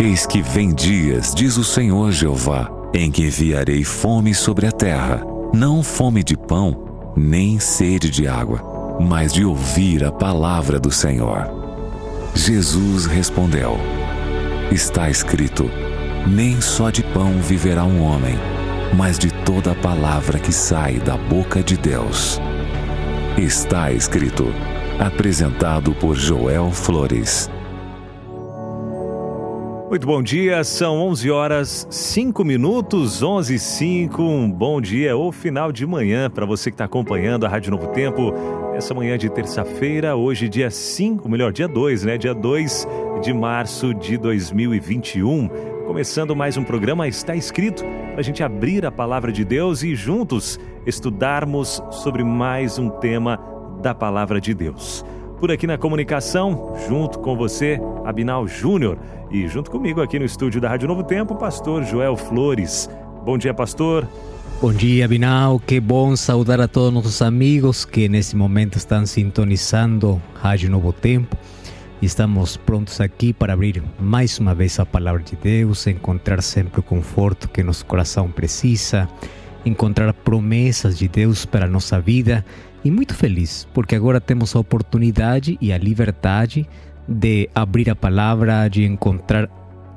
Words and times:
Eis 0.00 0.24
que 0.24 0.40
vem 0.40 0.72
dias, 0.72 1.34
diz 1.34 1.58
o 1.58 1.62
Senhor 1.62 2.10
Jeová, 2.10 2.70
em 2.94 3.10
que 3.10 3.26
enviarei 3.26 3.84
fome 3.84 4.32
sobre 4.32 4.66
a 4.66 4.72
terra, 4.72 5.22
não 5.52 5.82
fome 5.82 6.24
de 6.24 6.38
pão, 6.38 7.12
nem 7.14 7.58
sede 7.60 8.08
de 8.08 8.26
água, 8.26 8.98
mas 8.98 9.30
de 9.30 9.44
ouvir 9.44 10.02
a 10.02 10.10
palavra 10.10 10.80
do 10.80 10.90
Senhor. 10.90 11.50
Jesus 12.34 13.04
respondeu: 13.04 13.76
Está 14.72 15.10
escrito: 15.10 15.70
Nem 16.26 16.62
só 16.62 16.88
de 16.88 17.02
pão 17.02 17.34
viverá 17.42 17.84
um 17.84 18.02
homem, 18.02 18.38
mas 18.96 19.18
de 19.18 19.30
toda 19.44 19.72
a 19.72 19.74
palavra 19.74 20.38
que 20.38 20.50
sai 20.50 20.94
da 20.94 21.18
boca 21.18 21.62
de 21.62 21.76
Deus. 21.76 22.40
Está 23.36 23.92
escrito. 23.92 24.46
Apresentado 24.98 25.92
por 25.92 26.16
Joel 26.16 26.70
Flores. 26.70 27.50
Muito 29.90 30.06
bom 30.06 30.22
dia, 30.22 30.62
são 30.62 30.98
11 31.08 31.30
horas 31.32 31.84
5 31.90 32.44
minutos, 32.44 33.24
11 33.24 33.56
e 33.56 33.58
5. 33.58 34.22
Um 34.22 34.48
bom 34.48 34.80
dia 34.80 35.16
ou 35.16 35.32
final 35.32 35.72
de 35.72 35.84
manhã 35.84 36.30
para 36.30 36.46
você 36.46 36.70
que 36.70 36.76
está 36.76 36.84
acompanhando 36.84 37.44
a 37.44 37.48
Rádio 37.48 37.72
Novo 37.72 37.88
Tempo. 37.88 38.32
Essa 38.72 38.94
manhã 38.94 39.18
de 39.18 39.28
terça-feira, 39.28 40.14
hoje 40.14 40.48
dia 40.48 40.70
5, 40.70 41.28
melhor, 41.28 41.52
dia 41.52 41.66
2, 41.66 42.04
né? 42.04 42.16
Dia 42.16 42.32
2 42.32 42.86
de 43.20 43.34
março 43.34 43.92
de 43.92 44.16
2021. 44.16 45.48
Começando 45.88 46.36
mais 46.36 46.56
um 46.56 46.62
programa 46.62 47.08
Está 47.08 47.34
Escrito, 47.34 47.82
para 48.12 48.20
a 48.20 48.22
gente 48.22 48.44
abrir 48.44 48.86
a 48.86 48.92
palavra 48.92 49.32
de 49.32 49.44
Deus 49.44 49.82
e 49.82 49.96
juntos 49.96 50.56
estudarmos 50.86 51.82
sobre 51.90 52.22
mais 52.22 52.78
um 52.78 52.90
tema 52.90 53.40
da 53.82 53.92
palavra 53.92 54.40
de 54.40 54.54
Deus 54.54 55.04
por 55.40 55.50
aqui 55.50 55.66
na 55.66 55.78
comunicação, 55.78 56.76
junto 56.86 57.18
com 57.18 57.34
você, 57.34 57.80
Abinal 58.04 58.46
Júnior, 58.46 58.98
e 59.30 59.48
junto 59.48 59.70
comigo 59.70 60.02
aqui 60.02 60.18
no 60.18 60.24
estúdio 60.26 60.60
da 60.60 60.68
Rádio 60.68 60.86
Novo 60.86 61.02
Tempo, 61.02 61.34
pastor 61.34 61.82
Joel 61.82 62.14
Flores. 62.14 62.90
Bom 63.24 63.38
dia, 63.38 63.54
pastor. 63.54 64.06
Bom 64.60 64.70
dia, 64.70 65.06
Abinal. 65.06 65.58
Que 65.58 65.80
bom 65.80 66.14
saudar 66.14 66.60
a 66.60 66.68
todos 66.68 66.92
nossos 66.92 67.22
amigos 67.22 67.86
que 67.86 68.06
nesse 68.06 68.36
momento 68.36 68.76
estão 68.76 69.06
sintonizando 69.06 70.20
Rádio 70.34 70.70
Novo 70.70 70.92
Tempo. 70.92 71.34
Estamos 72.02 72.58
prontos 72.58 73.00
aqui 73.00 73.32
para 73.32 73.54
abrir 73.54 73.82
mais 73.98 74.38
uma 74.38 74.54
vez 74.54 74.78
a 74.78 74.84
palavra 74.84 75.22
de 75.22 75.36
Deus, 75.36 75.86
encontrar 75.86 76.42
sempre 76.42 76.80
o 76.80 76.82
conforto 76.82 77.48
que 77.48 77.62
nosso 77.62 77.86
coração 77.86 78.30
precisa, 78.30 79.08
encontrar 79.64 80.12
promessas 80.12 80.98
de 80.98 81.08
Deus 81.08 81.46
para 81.46 81.64
a 81.64 81.68
nossa 81.68 81.98
vida 81.98 82.44
e 82.84 82.90
muito 82.90 83.14
feliz, 83.14 83.66
porque 83.74 83.94
agora 83.94 84.20
temos 84.20 84.54
a 84.54 84.58
oportunidade 84.58 85.58
e 85.60 85.72
a 85.72 85.78
liberdade 85.78 86.68
de 87.06 87.48
abrir 87.54 87.90
a 87.90 87.96
palavra, 87.96 88.68
de 88.68 88.84
encontrar, 88.84 89.48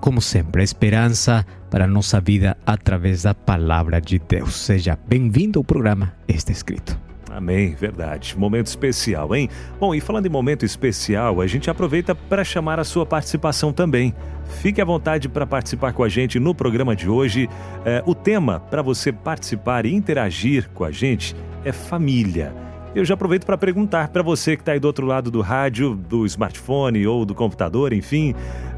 como 0.02 0.22
sempre, 0.22 0.62
a 0.62 0.64
esperança 0.64 1.46
para 1.70 1.86
a 1.86 1.88
nossa 1.88 2.20
vida 2.20 2.58
através 2.66 3.24
da 3.24 3.34
palavra 3.34 4.02
de 4.02 4.20
Deus. 4.20 4.56
Seja 4.56 4.98
bem-vindo 5.08 5.60
ao 5.60 5.64
programa 5.64 6.14
Está 6.28 6.52
Escrito. 6.52 7.00
Amém, 7.32 7.74
verdade. 7.74 8.38
Momento 8.38 8.68
especial, 8.68 9.34
hein? 9.36 9.50
Bom, 9.80 9.96
e 9.96 10.00
falando 10.00 10.28
em 10.28 10.30
momento 10.30 10.64
especial, 10.64 11.42
a 11.42 11.48
gente 11.48 11.68
aproveita 11.68 12.14
para 12.14 12.44
chamar 12.44 12.80
a 12.80 12.84
sua 12.84 13.08
participação 13.08 13.74
também. 13.74 14.14
Fique 14.62 14.80
à 14.80 14.86
vontade 14.86 15.28
para 15.28 15.48
participar 15.48 15.94
com 15.94 16.04
a 16.04 16.10
gente 16.10 16.40
no 16.40 16.54
programa 16.54 16.96
de 16.96 17.10
hoje. 17.10 17.50
É, 17.84 18.04
o 18.06 18.14
tema 18.14 18.60
para 18.60 18.84
você 18.84 19.12
participar 19.12 19.86
e 19.86 19.94
interagir 19.94 20.70
com 20.76 20.84
a 20.84 20.92
gente 20.92 21.36
é 21.66 21.72
família. 21.72 22.54
Eu 22.96 23.04
já 23.04 23.16
aproveito 23.16 23.44
para 23.44 23.58
perguntar 23.58 24.10
para 24.10 24.22
você 24.22 24.56
que 24.56 24.62
está 24.62 24.74
aí 24.74 24.80
do 24.80 24.86
outro 24.86 25.08
lado 25.08 25.32
do 25.32 25.42
rádio, 25.42 25.96
do 25.96 26.28
smartphone 26.28 27.08
ou 27.08 27.26
do 27.26 27.34
computador, 27.34 27.92
enfim, 27.92 28.36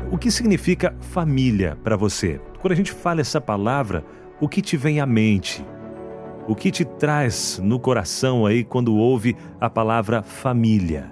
o 0.09 0.17
que 0.17 0.31
significa 0.31 0.95
família 1.01 1.77
para 1.83 1.97
você? 1.97 2.39
Quando 2.61 2.71
a 2.71 2.75
gente 2.75 2.93
fala 2.93 3.19
essa 3.19 3.41
palavra, 3.41 4.05
o 4.39 4.47
que 4.47 4.61
te 4.61 4.77
vem 4.77 5.01
à 5.01 5.05
mente? 5.05 5.65
O 6.47 6.55
que 6.55 6.71
te 6.71 6.85
traz 6.85 7.59
no 7.61 7.77
coração 7.77 8.45
aí 8.45 8.63
quando 8.63 8.95
ouve 8.95 9.35
a 9.59 9.69
palavra 9.69 10.23
família? 10.23 11.11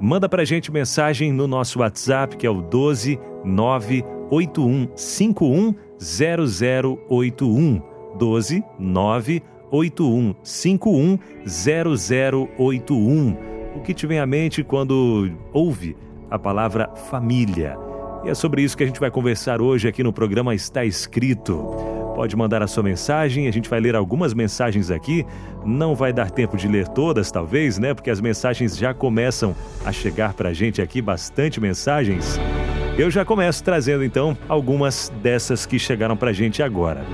Manda 0.00 0.26
para 0.26 0.40
a 0.40 0.46
gente 0.46 0.72
mensagem 0.72 1.32
no 1.32 1.46
nosso 1.46 1.80
WhatsApp, 1.80 2.38
que 2.38 2.46
é 2.46 2.50
o 2.50 2.62
12 2.62 3.20
98151 3.44 5.74
0081. 5.98 7.82
12 8.16 8.64
981 8.78 9.55
8151 9.70 11.18
0081. 11.46 13.36
O 13.76 13.80
que 13.80 13.92
te 13.92 14.06
vem 14.06 14.18
à 14.18 14.26
mente 14.26 14.64
quando 14.64 15.30
ouve 15.52 15.96
a 16.30 16.38
palavra 16.38 16.88
família? 17.10 17.76
E 18.24 18.28
é 18.28 18.34
sobre 18.34 18.62
isso 18.62 18.76
que 18.76 18.82
a 18.82 18.86
gente 18.86 18.98
vai 18.98 19.10
conversar 19.10 19.60
hoje 19.60 19.86
aqui 19.86 20.02
no 20.02 20.12
programa 20.12 20.54
Está 20.54 20.84
Escrito. 20.84 21.64
Pode 22.16 22.34
mandar 22.34 22.62
a 22.62 22.66
sua 22.66 22.82
mensagem, 22.82 23.46
a 23.46 23.52
gente 23.52 23.68
vai 23.68 23.78
ler 23.78 23.94
algumas 23.94 24.32
mensagens 24.32 24.90
aqui. 24.90 25.24
Não 25.64 25.94
vai 25.94 26.14
dar 26.14 26.30
tempo 26.30 26.56
de 26.56 26.66
ler 26.66 26.88
todas, 26.88 27.30
talvez, 27.30 27.78
né? 27.78 27.92
Porque 27.92 28.10
as 28.10 28.22
mensagens 28.22 28.76
já 28.76 28.94
começam 28.94 29.54
a 29.84 29.92
chegar 29.92 30.32
para 30.32 30.48
a 30.48 30.52
gente 30.54 30.80
aqui, 30.80 31.02
bastante 31.02 31.60
mensagens. 31.60 32.40
Eu 32.96 33.10
já 33.10 33.22
começo 33.22 33.62
trazendo 33.62 34.02
então 34.02 34.36
algumas 34.48 35.12
dessas 35.22 35.66
que 35.66 35.78
chegaram 35.78 36.16
para 36.16 36.30
a 36.30 36.32
gente 36.32 36.62
agora. 36.62 37.04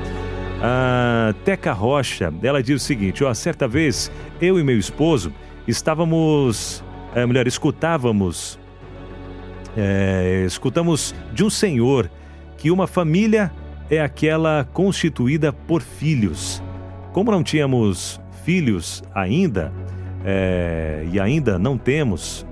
A 0.65 1.35
Teca 1.45 1.73
Rocha, 1.73 2.33
ela 2.41 2.63
diz 2.63 2.81
o 2.81 2.85
seguinte: 2.85 3.25
ó, 3.25 3.35
certa 3.35 3.67
vez 3.67 4.13
eu 4.41 4.61
e 4.61 4.63
meu 4.63 4.79
esposo 4.79 5.33
estávamos, 5.67 6.85
é, 7.17 7.27
melhor, 7.27 7.49
escutávamos, 7.49 8.61
é, 9.77 10.45
escutamos 10.47 11.17
de 11.33 11.43
um 11.43 11.51
senhor 11.51 12.09
que 12.57 12.71
uma 12.71 12.87
família 12.87 13.51
é 13.91 14.01
aquela 14.01 14.65
constituída 14.73 15.53
por 15.53 15.83
filhos. 15.83 16.63
Como 17.13 17.33
não 17.33 17.43
tínhamos 17.43 18.21
filhos 18.45 19.03
ainda, 19.13 19.73
é, 20.25 21.05
e 21.11 21.19
ainda 21.19 21.59
não 21.59 21.77
temos, 21.77 22.47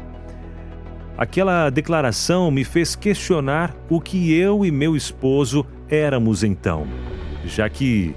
aquela 1.16 1.70
declaração 1.70 2.50
me 2.50 2.64
fez 2.64 2.96
questionar 2.96 3.72
o 3.88 4.00
que 4.00 4.34
eu 4.34 4.66
e 4.66 4.72
meu 4.72 4.96
esposo 4.96 5.64
éramos 5.88 6.42
então 6.42 6.88
já 7.44 7.68
que 7.68 8.14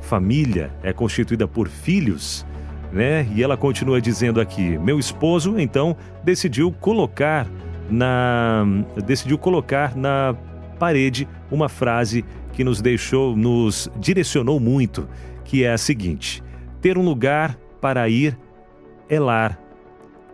família 0.00 0.70
é 0.82 0.92
constituída 0.92 1.46
por 1.46 1.68
filhos, 1.68 2.46
né? 2.92 3.26
E 3.34 3.42
ela 3.42 3.56
continua 3.56 4.00
dizendo 4.00 4.40
aqui: 4.40 4.78
meu 4.78 4.98
esposo 4.98 5.58
então 5.58 5.96
decidiu 6.24 6.72
colocar 6.72 7.46
na 7.90 8.64
decidiu 9.04 9.38
colocar 9.38 9.96
na 9.96 10.34
parede 10.78 11.28
uma 11.50 11.68
frase 11.68 12.24
que 12.52 12.64
nos 12.64 12.80
deixou, 12.80 13.36
nos 13.36 13.90
direcionou 13.96 14.58
muito, 14.58 15.08
que 15.44 15.64
é 15.64 15.72
a 15.72 15.78
seguinte: 15.78 16.42
ter 16.80 16.96
um 16.98 17.04
lugar 17.04 17.56
para 17.80 18.08
ir 18.08 18.38
é 19.08 19.18
lar, 19.18 19.58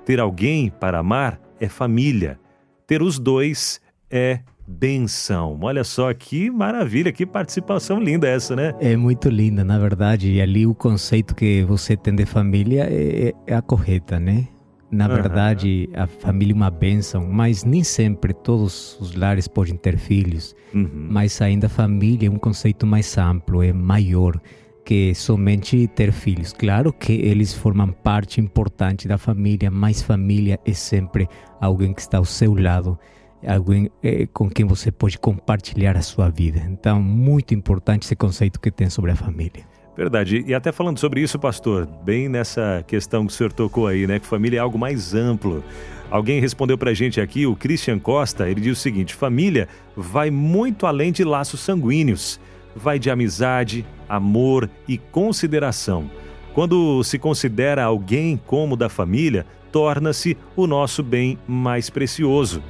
ter 0.04 0.20
alguém 0.20 0.70
para 0.70 0.98
amar 0.98 1.40
é 1.58 1.68
família, 1.68 2.38
ter 2.86 3.02
os 3.02 3.18
dois 3.18 3.80
é 4.10 4.40
benção. 4.66 5.58
Olha 5.62 5.84
só 5.84 6.12
que 6.12 6.50
maravilha, 6.50 7.12
que 7.12 7.24
participação 7.24 8.00
linda 8.00 8.28
essa, 8.28 8.56
né? 8.56 8.74
É 8.80 8.96
muito 8.96 9.28
linda, 9.28 9.64
na 9.64 9.78
verdade. 9.78 10.32
E 10.32 10.40
ali 10.40 10.66
o 10.66 10.74
conceito 10.74 11.34
que 11.34 11.62
você 11.64 11.96
tem 11.96 12.14
de 12.14 12.26
família 12.26 12.88
é, 12.90 13.32
é 13.46 13.54
a 13.54 13.62
correta, 13.62 14.18
né? 14.18 14.48
Na 14.90 15.08
verdade, 15.08 15.88
uhum. 15.92 16.02
a 16.02 16.06
família 16.06 16.52
é 16.52 16.56
uma 16.56 16.70
bênção, 16.70 17.26
mas 17.26 17.64
nem 17.64 17.82
sempre 17.82 18.32
todos 18.32 18.96
os 19.00 19.14
lares 19.14 19.48
podem 19.48 19.76
ter 19.76 19.98
filhos. 19.98 20.54
Uhum. 20.72 21.08
Mas 21.10 21.40
ainda 21.42 21.66
a 21.66 21.70
família 21.70 22.28
é 22.28 22.30
um 22.30 22.38
conceito 22.38 22.86
mais 22.86 23.18
amplo, 23.18 23.62
é 23.62 23.72
maior 23.72 24.40
que 24.84 25.12
somente 25.16 25.88
ter 25.88 26.12
filhos. 26.12 26.52
Claro 26.52 26.92
que 26.92 27.12
eles 27.12 27.52
formam 27.52 27.88
parte 27.88 28.40
importante 28.40 29.08
da 29.08 29.18
família, 29.18 29.68
mas 29.68 30.00
família 30.00 30.60
é 30.64 30.72
sempre 30.72 31.28
alguém 31.60 31.92
que 31.92 32.00
está 32.00 32.18
ao 32.18 32.24
seu 32.24 32.54
lado 32.54 32.96
alguém 33.46 33.90
é, 34.02 34.26
com 34.26 34.50
quem 34.50 34.66
você 34.66 34.90
pode 34.90 35.18
compartilhar 35.18 35.96
a 35.96 36.02
sua 36.02 36.28
vida. 36.28 36.60
Então, 36.68 37.00
muito 37.00 37.54
importante 37.54 38.04
esse 38.04 38.16
conceito 38.16 38.60
que 38.60 38.70
tem 38.70 38.90
sobre 38.90 39.10
a 39.10 39.16
família. 39.16 39.64
Verdade. 39.96 40.44
E 40.46 40.54
até 40.54 40.72
falando 40.72 40.98
sobre 40.98 41.22
isso, 41.22 41.38
pastor, 41.38 41.86
bem 42.04 42.28
nessa 42.28 42.84
questão 42.86 43.26
que 43.26 43.32
o 43.32 43.34
senhor 43.34 43.52
tocou 43.52 43.86
aí, 43.86 44.06
né? 44.06 44.18
Que 44.18 44.26
família 44.26 44.58
é 44.58 44.60
algo 44.60 44.78
mais 44.78 45.14
amplo. 45.14 45.64
Alguém 46.10 46.38
respondeu 46.38 46.76
pra 46.76 46.92
gente 46.92 47.20
aqui, 47.20 47.46
o 47.46 47.56
Christian 47.56 47.98
Costa, 47.98 48.48
ele 48.48 48.60
diz 48.60 48.78
o 48.78 48.80
seguinte: 48.80 49.14
família 49.14 49.66
vai 49.96 50.30
muito 50.30 50.86
além 50.86 51.10
de 51.10 51.24
laços 51.24 51.60
sanguíneos. 51.60 52.38
Vai 52.74 52.98
de 52.98 53.08
amizade, 53.08 53.86
amor 54.06 54.68
e 54.86 54.98
consideração. 54.98 56.10
Quando 56.52 57.02
se 57.02 57.18
considera 57.18 57.82
alguém 57.82 58.38
como 58.46 58.76
da 58.76 58.90
família, 58.90 59.46
torna-se 59.72 60.36
o 60.54 60.66
nosso 60.66 61.02
bem 61.02 61.38
mais 61.46 61.88
precioso. 61.88 62.62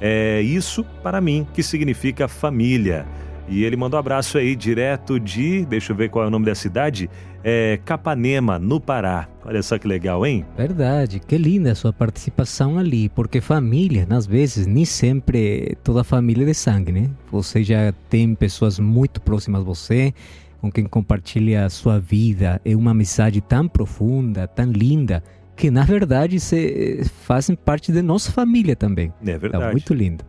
É 0.00 0.40
isso, 0.40 0.84
para 1.02 1.20
mim, 1.20 1.46
que 1.52 1.62
significa 1.62 2.28
família. 2.28 3.06
E 3.48 3.64
ele 3.64 3.76
mandou 3.76 3.96
um 3.96 4.00
abraço 4.00 4.36
aí 4.36 4.54
direto 4.54 5.18
de, 5.18 5.64
deixa 5.64 5.92
eu 5.92 5.96
ver 5.96 6.10
qual 6.10 6.24
é 6.24 6.28
o 6.28 6.30
nome 6.30 6.44
da 6.44 6.54
cidade, 6.54 7.08
é 7.42 7.80
Capanema, 7.82 8.58
no 8.58 8.78
Pará. 8.78 9.26
Olha 9.44 9.62
só 9.62 9.78
que 9.78 9.88
legal, 9.88 10.26
hein? 10.26 10.44
Verdade, 10.54 11.18
que 11.18 11.38
linda 11.38 11.72
a 11.72 11.74
sua 11.74 11.92
participação 11.92 12.78
ali, 12.78 13.08
porque 13.08 13.40
família, 13.40 14.06
às 14.10 14.26
vezes, 14.26 14.66
nem 14.66 14.84
sempre 14.84 15.76
toda 15.82 16.04
família 16.04 16.44
é 16.44 16.46
de 16.46 16.54
sangue, 16.54 16.92
né? 16.92 17.10
Você 17.32 17.64
já 17.64 17.92
tem 18.10 18.34
pessoas 18.34 18.78
muito 18.78 19.18
próximas 19.20 19.62
a 19.62 19.64
você, 19.64 20.12
com 20.60 20.70
quem 20.70 20.84
compartilha 20.84 21.64
a 21.64 21.70
sua 21.70 21.98
vida, 21.98 22.60
é 22.64 22.76
uma 22.76 22.90
amizade 22.90 23.40
tão 23.40 23.66
profunda, 23.66 24.46
tão 24.46 24.70
linda, 24.70 25.22
que 25.58 25.70
na 25.72 25.82
verdade 25.82 26.38
se, 26.38 27.02
fazem 27.24 27.56
parte 27.56 27.90
da 27.90 28.00
nossa 28.00 28.30
família 28.30 28.76
também. 28.76 29.12
É 29.26 29.36
verdade. 29.36 29.64
É 29.64 29.72
muito 29.72 29.92
lindo. 29.92 30.24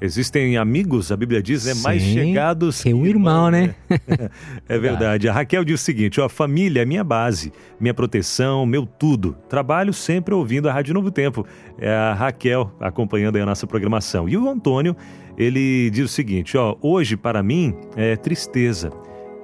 Existem 0.00 0.58
amigos, 0.58 1.12
a 1.12 1.16
Bíblia 1.16 1.40
diz, 1.40 1.64
né, 1.64 1.72
mais 1.82 2.02
chegados 2.02 2.82
que 2.82 2.92
um 2.92 3.06
irmão, 3.06 3.50
né? 3.50 3.74
é 4.68 4.78
verdade. 4.78 5.28
A 5.28 5.32
Raquel 5.32 5.64
diz 5.64 5.80
o 5.80 5.84
seguinte: 5.84 6.20
ó, 6.20 6.28
família 6.28 6.82
é 6.82 6.84
minha 6.84 7.04
base, 7.04 7.52
minha 7.80 7.94
proteção, 7.94 8.66
meu 8.66 8.84
tudo. 8.84 9.34
Trabalho 9.48 9.94
sempre 9.94 10.34
ouvindo 10.34 10.68
a 10.68 10.72
Rádio 10.72 10.92
Novo 10.92 11.10
Tempo. 11.10 11.46
É 11.78 11.88
a 11.88 12.12
Raquel 12.12 12.70
acompanhando 12.80 13.36
a 13.36 13.46
nossa 13.46 13.66
programação. 13.66 14.28
E 14.28 14.36
o 14.36 14.50
Antônio, 14.50 14.96
ele 15.38 15.88
diz 15.90 16.04
o 16.04 16.12
seguinte: 16.12 16.58
ó, 16.58 16.76
hoje 16.82 17.16
para 17.16 17.42
mim 17.42 17.74
é 17.96 18.16
tristeza. 18.16 18.90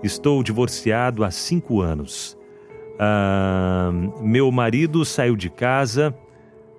Estou 0.03 0.43
divorciado 0.43 1.23
há 1.23 1.31
cinco 1.31 1.81
anos. 1.81 2.37
Ah, 3.02 3.91
meu 4.20 4.52
marido 4.52 5.06
saiu 5.06 5.35
de 5.35 5.49
casa. 5.49 6.14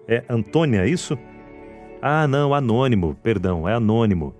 É 0.08 0.24
Antônia, 0.30 0.86
é 0.86 0.88
isso? 0.88 1.18
Ah, 2.00 2.28
não, 2.28 2.54
anônimo, 2.54 3.16
perdão, 3.24 3.68
é 3.68 3.74
anônimo. 3.74 4.36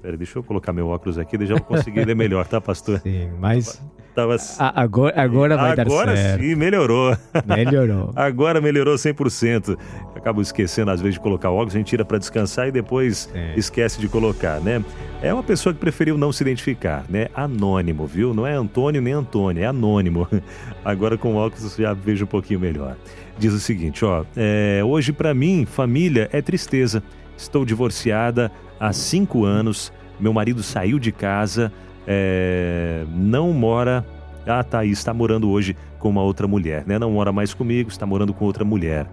Pera, 0.00 0.16
deixa 0.16 0.38
eu 0.38 0.42
colocar 0.42 0.72
meu 0.72 0.88
óculos 0.88 1.18
aqui, 1.18 1.36
deixa 1.36 1.52
eu 1.52 1.60
conseguir 1.60 2.06
ler 2.06 2.16
melhor, 2.16 2.46
tá, 2.46 2.58
pastor? 2.58 3.00
Sim, 3.04 3.30
mas 3.38 3.82
Tava... 4.16 4.36
agora, 4.74 5.20
agora 5.20 5.56
vai 5.58 5.72
agora 5.72 6.12
dar 6.12 6.16
certo. 6.16 6.42
sim, 6.42 6.54
melhorou. 6.54 7.14
Melhorou. 7.44 8.12
agora 8.16 8.62
melhorou 8.62 8.94
100%. 8.94 9.76
Acabo 10.14 10.40
esquecendo, 10.40 10.90
às 10.90 11.02
vezes, 11.02 11.16
de 11.16 11.20
colocar 11.20 11.50
o 11.50 11.54
óculos, 11.54 11.74
a 11.74 11.78
gente 11.78 11.88
tira 11.88 12.02
para 12.02 12.16
descansar 12.16 12.66
e 12.66 12.72
depois 12.72 13.28
Sim. 13.30 13.52
esquece 13.56 14.00
de 14.00 14.08
colocar, 14.08 14.58
né? 14.60 14.82
É 15.20 15.34
uma 15.34 15.42
pessoa 15.42 15.74
que 15.74 15.78
preferiu 15.78 16.16
não 16.16 16.32
se 16.32 16.42
identificar, 16.42 17.04
né? 17.10 17.28
Anônimo, 17.34 18.06
viu? 18.06 18.32
Não 18.32 18.46
é 18.46 18.54
Antônio 18.54 19.02
nem 19.02 19.12
Antônio, 19.12 19.62
é 19.62 19.66
anônimo. 19.66 20.26
Agora 20.82 21.18
com 21.18 21.34
o 21.34 21.36
óculos 21.36 21.76
já 21.76 21.92
vejo 21.92 22.24
um 22.24 22.28
pouquinho 22.28 22.58
melhor. 22.58 22.96
Diz 23.38 23.52
o 23.52 23.60
seguinte, 23.60 24.02
ó, 24.02 24.24
é, 24.34 24.80
hoje 24.82 25.12
para 25.12 25.34
mim 25.34 25.66
família 25.66 26.30
é 26.32 26.40
tristeza. 26.40 27.02
Estou 27.36 27.66
divorciada 27.66 28.50
há 28.80 28.94
cinco 28.94 29.44
anos. 29.44 29.92
Meu 30.18 30.32
marido 30.32 30.62
saiu 30.62 30.98
de 30.98 31.12
casa, 31.12 31.70
é, 32.06 33.04
não 33.10 33.52
mora. 33.52 34.04
Ah, 34.46 34.62
tá 34.62 34.80
aí, 34.80 34.90
está 34.90 35.12
morando 35.12 35.50
hoje 35.50 35.76
com 35.98 36.08
uma 36.08 36.22
outra 36.22 36.46
mulher, 36.46 36.84
né? 36.86 36.98
Não 36.98 37.10
mora 37.10 37.32
mais 37.32 37.52
comigo, 37.52 37.90
está 37.90 38.06
morando 38.06 38.32
com 38.32 38.44
outra 38.44 38.64
mulher, 38.64 39.06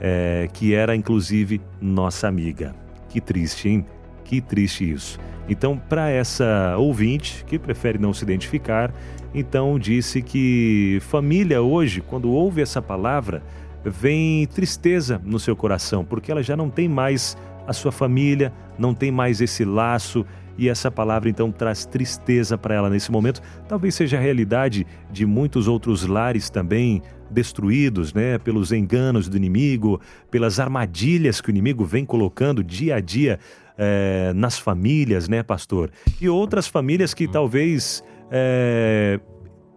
é, 0.00 0.48
que 0.52 0.74
era 0.74 0.96
inclusive 0.96 1.60
nossa 1.80 2.26
amiga. 2.26 2.74
Que 3.08 3.20
triste, 3.20 3.68
hein? 3.68 3.84
Que 4.24 4.40
triste 4.40 4.90
isso. 4.90 5.18
Então, 5.48 5.76
para 5.76 6.08
essa 6.08 6.76
ouvinte 6.78 7.44
que 7.44 7.58
prefere 7.58 7.98
não 7.98 8.14
se 8.14 8.22
identificar, 8.22 8.94
então 9.34 9.78
disse 9.78 10.22
que 10.22 10.98
família 11.02 11.60
hoje, 11.60 12.00
quando 12.00 12.30
ouve 12.30 12.62
essa 12.62 12.80
palavra, 12.80 13.42
vem 13.84 14.46
tristeza 14.46 15.20
no 15.24 15.38
seu 15.38 15.56
coração, 15.56 16.04
porque 16.04 16.30
ela 16.30 16.42
já 16.42 16.56
não 16.56 16.70
tem 16.70 16.88
mais 16.88 17.36
a 17.66 17.72
sua 17.72 17.92
família, 17.92 18.52
não 18.78 18.94
tem 18.94 19.10
mais 19.10 19.40
esse 19.40 19.64
laço 19.64 20.24
e 20.60 20.68
essa 20.68 20.90
palavra 20.90 21.30
então 21.30 21.50
traz 21.50 21.86
tristeza 21.86 22.58
para 22.58 22.74
ela 22.74 22.90
nesse 22.90 23.10
momento. 23.10 23.40
Talvez 23.66 23.94
seja 23.94 24.18
a 24.18 24.20
realidade 24.20 24.86
de 25.10 25.24
muitos 25.24 25.66
outros 25.66 26.06
lares 26.06 26.50
também 26.50 27.00
destruídos, 27.30 28.12
né, 28.12 28.36
pelos 28.36 28.70
enganos 28.70 29.26
do 29.26 29.38
inimigo, 29.38 29.98
pelas 30.30 30.60
armadilhas 30.60 31.40
que 31.40 31.48
o 31.48 31.50
inimigo 31.50 31.82
vem 31.82 32.04
colocando 32.04 32.62
dia 32.62 32.96
a 32.96 33.00
dia 33.00 33.38
eh, 33.78 34.32
nas 34.34 34.58
famílias, 34.58 35.30
né, 35.30 35.42
pastor? 35.42 35.90
E 36.20 36.28
outras 36.28 36.66
famílias 36.66 37.14
que 37.14 37.26
talvez 37.26 38.04
eh, 38.30 39.18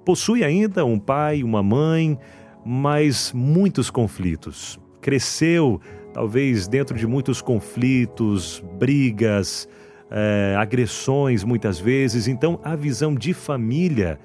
possuem 0.03 0.43
ainda 0.43 0.83
um 0.83 0.99
pai, 0.99 1.43
uma 1.43 1.63
mãe, 1.63 2.19
mas 2.65 3.31
muitos 3.33 3.89
conflitos. 3.89 4.77
Cresceu 4.99 5.79
talvez 6.13 6.67
dentro 6.67 6.97
de 6.97 7.07
muitos 7.07 7.41
conflitos, 7.41 8.61
brigas, 8.77 9.65
é, 10.13 10.55
agressões 10.57 11.43
muitas 11.43 11.79
vezes. 11.79 12.27
Então, 12.27 12.59
a 12.63 12.75
visão 12.75 13.15
de 13.15 13.33
família, 13.33 14.19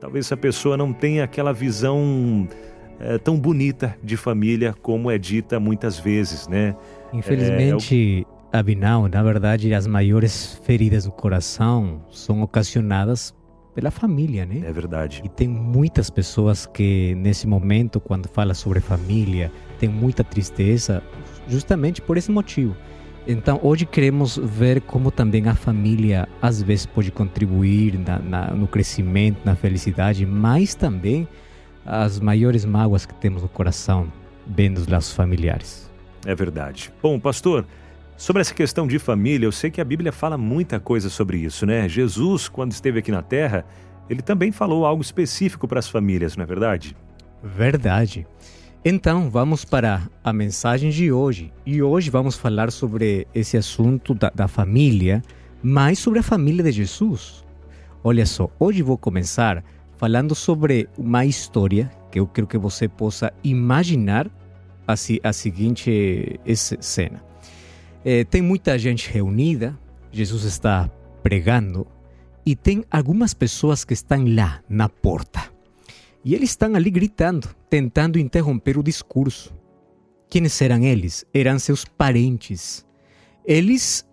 talvez 0.00 0.26
essa 0.26 0.36
pessoa 0.36 0.76
não 0.76 0.92
tenha 0.92 1.24
aquela 1.24 1.52
visão 1.52 2.48
é, 3.00 3.18
tão 3.18 3.36
bonita 3.38 3.96
de 4.02 4.16
família 4.16 4.72
como 4.80 5.10
é 5.10 5.18
dita 5.18 5.58
muitas 5.58 5.98
vezes, 5.98 6.46
né? 6.46 6.76
Infelizmente, 7.12 8.24
é, 8.52 8.58
Abinal, 8.58 9.08
na 9.08 9.22
verdade, 9.22 9.74
as 9.74 9.86
maiores 9.86 10.60
feridas 10.62 11.04
do 11.04 11.10
coração 11.10 12.02
são 12.10 12.42
ocasionadas 12.42 13.34
pela 13.74 13.90
família, 13.90 14.46
né? 14.46 14.62
É 14.64 14.72
verdade. 14.72 15.22
E 15.24 15.28
tem 15.28 15.48
muitas 15.48 16.10
pessoas 16.10 16.66
que 16.66 17.14
nesse 17.16 17.46
momento, 17.46 17.98
quando 17.98 18.28
fala 18.28 18.54
sobre 18.54 18.80
família, 18.80 19.50
tem 19.80 19.88
muita 19.88 20.22
tristeza, 20.22 21.02
justamente 21.48 22.00
por 22.00 22.16
esse 22.16 22.30
motivo. 22.30 22.76
Então, 23.26 23.60
hoje 23.62 23.86
queremos 23.86 24.36
ver 24.36 24.80
como 24.80 25.10
também 25.10 25.48
a 25.48 25.54
família 25.54 26.28
às 26.40 26.60
vezes 26.60 26.86
pode 26.86 27.12
contribuir 27.12 27.98
na, 27.98 28.18
na, 28.18 28.50
no 28.50 28.66
crescimento, 28.66 29.38
na 29.44 29.54
felicidade, 29.54 30.26
mas 30.26 30.74
também 30.74 31.28
as 31.86 32.18
maiores 32.18 32.64
mágoas 32.64 33.06
que 33.06 33.14
temos 33.14 33.42
no 33.42 33.48
coração 33.48 34.12
vendo 34.46 34.78
os 34.78 34.88
laços 34.88 35.12
familiares. 35.14 35.90
É 36.26 36.34
verdade. 36.34 36.92
Bom, 37.00 37.18
pastor, 37.18 37.64
sobre 38.16 38.42
essa 38.42 38.54
questão 38.54 38.86
de 38.86 38.98
família, 38.98 39.46
eu 39.46 39.52
sei 39.52 39.70
que 39.70 39.80
a 39.80 39.84
Bíblia 39.84 40.12
fala 40.12 40.36
muita 40.36 40.80
coisa 40.80 41.08
sobre 41.08 41.38
isso, 41.38 41.64
né? 41.64 41.88
Jesus, 41.88 42.48
quando 42.48 42.72
esteve 42.72 42.98
aqui 42.98 43.12
na 43.12 43.22
Terra, 43.22 43.64
ele 44.10 44.22
também 44.22 44.50
falou 44.50 44.84
algo 44.84 45.02
específico 45.02 45.68
para 45.68 45.78
as 45.78 45.88
famílias, 45.88 46.36
não 46.36 46.42
é 46.42 46.46
verdade? 46.46 46.96
Verdade. 47.42 48.26
Então, 48.84 49.30
vamos 49.30 49.64
para 49.64 50.10
a 50.24 50.32
mensagem 50.32 50.90
de 50.90 51.12
hoje. 51.12 51.52
E 51.64 51.80
hoje 51.80 52.10
vamos 52.10 52.34
falar 52.34 52.72
sobre 52.72 53.28
esse 53.32 53.56
assunto 53.56 54.12
da, 54.12 54.28
da, 54.30 54.48
família, 54.48 55.22
mas 55.62 56.00
sobre 56.00 56.18
a 56.18 56.22
família 56.22 56.64
de 56.64 56.72
Jesus. 56.72 57.44
Olha 58.02 58.26
só, 58.26 58.50
hoje 58.58 58.82
vou 58.82 58.98
começar 58.98 59.62
falando 59.96 60.34
sobre 60.34 60.88
uma 60.98 61.24
história 61.24 61.88
que 62.10 62.18
eu 62.18 62.26
quero 62.26 62.48
que 62.48 62.58
você 62.58 62.88
possa 62.88 63.32
imaginar 63.44 64.28
a, 64.84 64.94
a 64.94 65.32
seguinte 65.32 66.40
cena. 66.80 67.22
É, 68.04 68.24
tem 68.24 68.42
muita 68.42 68.76
gente 68.80 69.08
reunida, 69.08 69.78
Jesus 70.10 70.42
está 70.42 70.90
pregando 71.22 71.86
e 72.44 72.56
tem 72.56 72.84
algumas 72.90 73.32
pessoas 73.32 73.84
que 73.84 73.94
estão 73.94 74.24
lá 74.34 74.60
na 74.68 74.88
porta. 74.88 75.52
E 76.24 76.34
eles 76.34 76.50
estão 76.50 76.74
ali 76.74 76.90
gritando, 76.90 77.48
tentando 77.68 78.18
interromper 78.18 78.78
o 78.78 78.82
discurso. 78.82 79.52
Quem 80.28 80.42
eram 80.60 80.82
eles? 80.84 81.24
Eram 81.34 81.58
seus 81.58 81.84
parentes. 81.84 82.86
Eles 83.44 84.08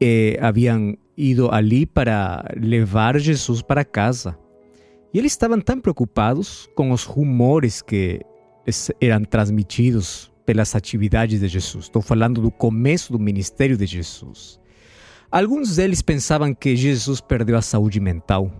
eh, 0.00 0.38
haviam 0.40 0.96
ido 1.16 1.50
ali 1.50 1.86
para 1.86 2.44
levar 2.56 3.18
Jesus 3.18 3.62
para 3.62 3.84
casa. 3.84 4.38
E 5.12 5.18
eles 5.18 5.32
estavam 5.32 5.60
tão 5.60 5.80
preocupados 5.80 6.68
com 6.74 6.90
os 6.90 7.04
rumores 7.04 7.80
que 7.80 8.20
eram 9.00 9.24
transmitidos 9.24 10.30
pelas 10.44 10.74
atividades 10.74 11.40
de 11.40 11.48
Jesus. 11.48 11.86
Estou 11.86 12.02
falando 12.02 12.42
do 12.42 12.50
começo 12.50 13.12
do 13.12 13.18
ministério 13.18 13.76
de 13.76 13.86
Jesus. 13.86 14.60
Alguns 15.30 15.76
deles 15.76 16.02
pensavam 16.02 16.54
que 16.54 16.76
Jesus 16.76 17.20
perdeu 17.20 17.56
a 17.56 17.62
saúde 17.62 17.98
mental 17.98 18.52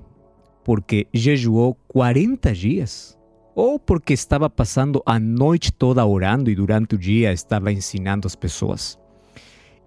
porque 0.67 1.07
jejuou 1.15 1.79
40 1.87 2.53
dias, 2.53 3.17
ou 3.55 3.79
porque 3.79 4.13
estava 4.13 4.51
passando 4.51 5.01
a 5.07 5.17
noite 5.17 5.73
toda 5.73 6.05
orando 6.05 6.51
e 6.51 6.57
durante 6.57 6.97
o 6.97 6.99
dia 6.99 7.33
estava 7.33 7.71
ensinando 7.71 8.27
as 8.27 8.35
pessoas. 8.35 8.99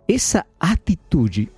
Essa 0.07 0.45
atitude 0.57 1.51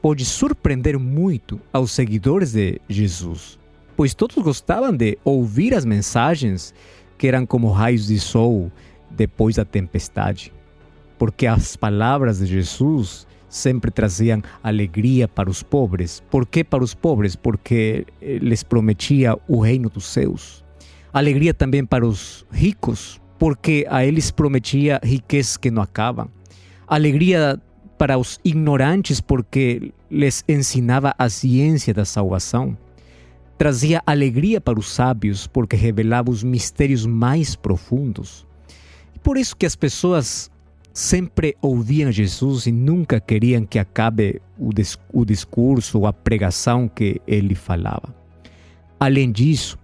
pode 0.00 0.24
surpreender 0.24 0.96
muito 0.96 1.60
aos 1.72 1.90
seguidores 1.90 2.52
de 2.52 2.80
Jesus, 2.88 3.58
pois 3.96 4.14
todos 4.14 4.36
gostavam 4.36 4.96
de 4.96 5.18
ouvir 5.24 5.74
as 5.74 5.84
mensagens 5.84 6.72
que 7.18 7.26
eram 7.26 7.44
como 7.44 7.72
raios 7.72 8.06
de 8.06 8.20
sol 8.20 8.70
depois 9.10 9.56
da 9.56 9.64
tempestade, 9.64 10.52
porque 11.18 11.48
as 11.48 11.74
palavras 11.74 12.38
de 12.38 12.46
Jesus 12.46 13.26
sempre 13.48 13.90
traziam 13.90 14.42
alegria 14.62 15.26
para 15.26 15.48
os 15.48 15.62
pobres. 15.62 16.22
Por 16.30 16.46
que 16.46 16.62
para 16.62 16.84
os 16.84 16.94
pobres? 16.94 17.34
Porque 17.34 18.06
lhes 18.20 18.62
prometia 18.62 19.36
o 19.48 19.60
reino 19.60 19.88
dos 19.88 20.06
céus. 20.06 20.64
Alegria 21.12 21.54
também 21.54 21.84
para 21.84 22.06
os 22.06 22.44
ricos, 22.50 23.20
porque 23.38 23.86
a 23.88 24.04
eles 24.04 24.30
prometia 24.30 25.00
riquezas 25.02 25.56
que 25.56 25.70
não 25.70 25.82
acabam. 25.82 26.28
Alegria 26.86 27.60
para 27.96 28.18
os 28.18 28.38
ignorantes 28.44 29.20
porque 29.20 29.92
les 30.10 30.44
ensinava 30.48 31.14
a 31.18 31.28
ciência 31.28 31.92
da 31.92 32.04
salvação. 32.04 32.76
Trazia 33.56 34.00
alegria 34.06 34.60
para 34.60 34.78
os 34.78 34.92
sábios 34.92 35.46
porque 35.48 35.74
revelava 35.74 36.30
os 36.30 36.44
mistérios 36.44 37.04
mais 37.04 37.56
profundos. 37.56 38.46
Por 39.20 39.36
isso 39.36 39.56
que 39.56 39.66
as 39.66 39.74
pessoas 39.74 40.48
sempre 40.92 41.56
ouviam 41.62 42.10
Jesus 42.10 42.66
e 42.66 42.72
nunca 42.72 43.20
queriam 43.20 43.64
que 43.64 43.78
acabe 43.78 44.40
o, 44.58 44.70
o 45.12 45.24
discurso 45.24 45.98
ou 45.98 46.06
a 46.06 46.12
pregação 46.12 46.88
que 46.88 47.20
ele 47.26 47.54
falava. 47.54 48.14
Além 48.98 49.30
disso, 49.30 49.78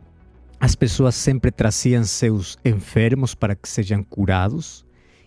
as 0.59 0.75
pessoas 0.75 1.15
sempre 1.15 1.51
traziam 1.51 2.03
seus 2.05 2.57
enfermos 2.65 3.35
para 3.35 3.55
que 3.55 3.69
sejam 3.69 4.03
curados, 4.03 4.85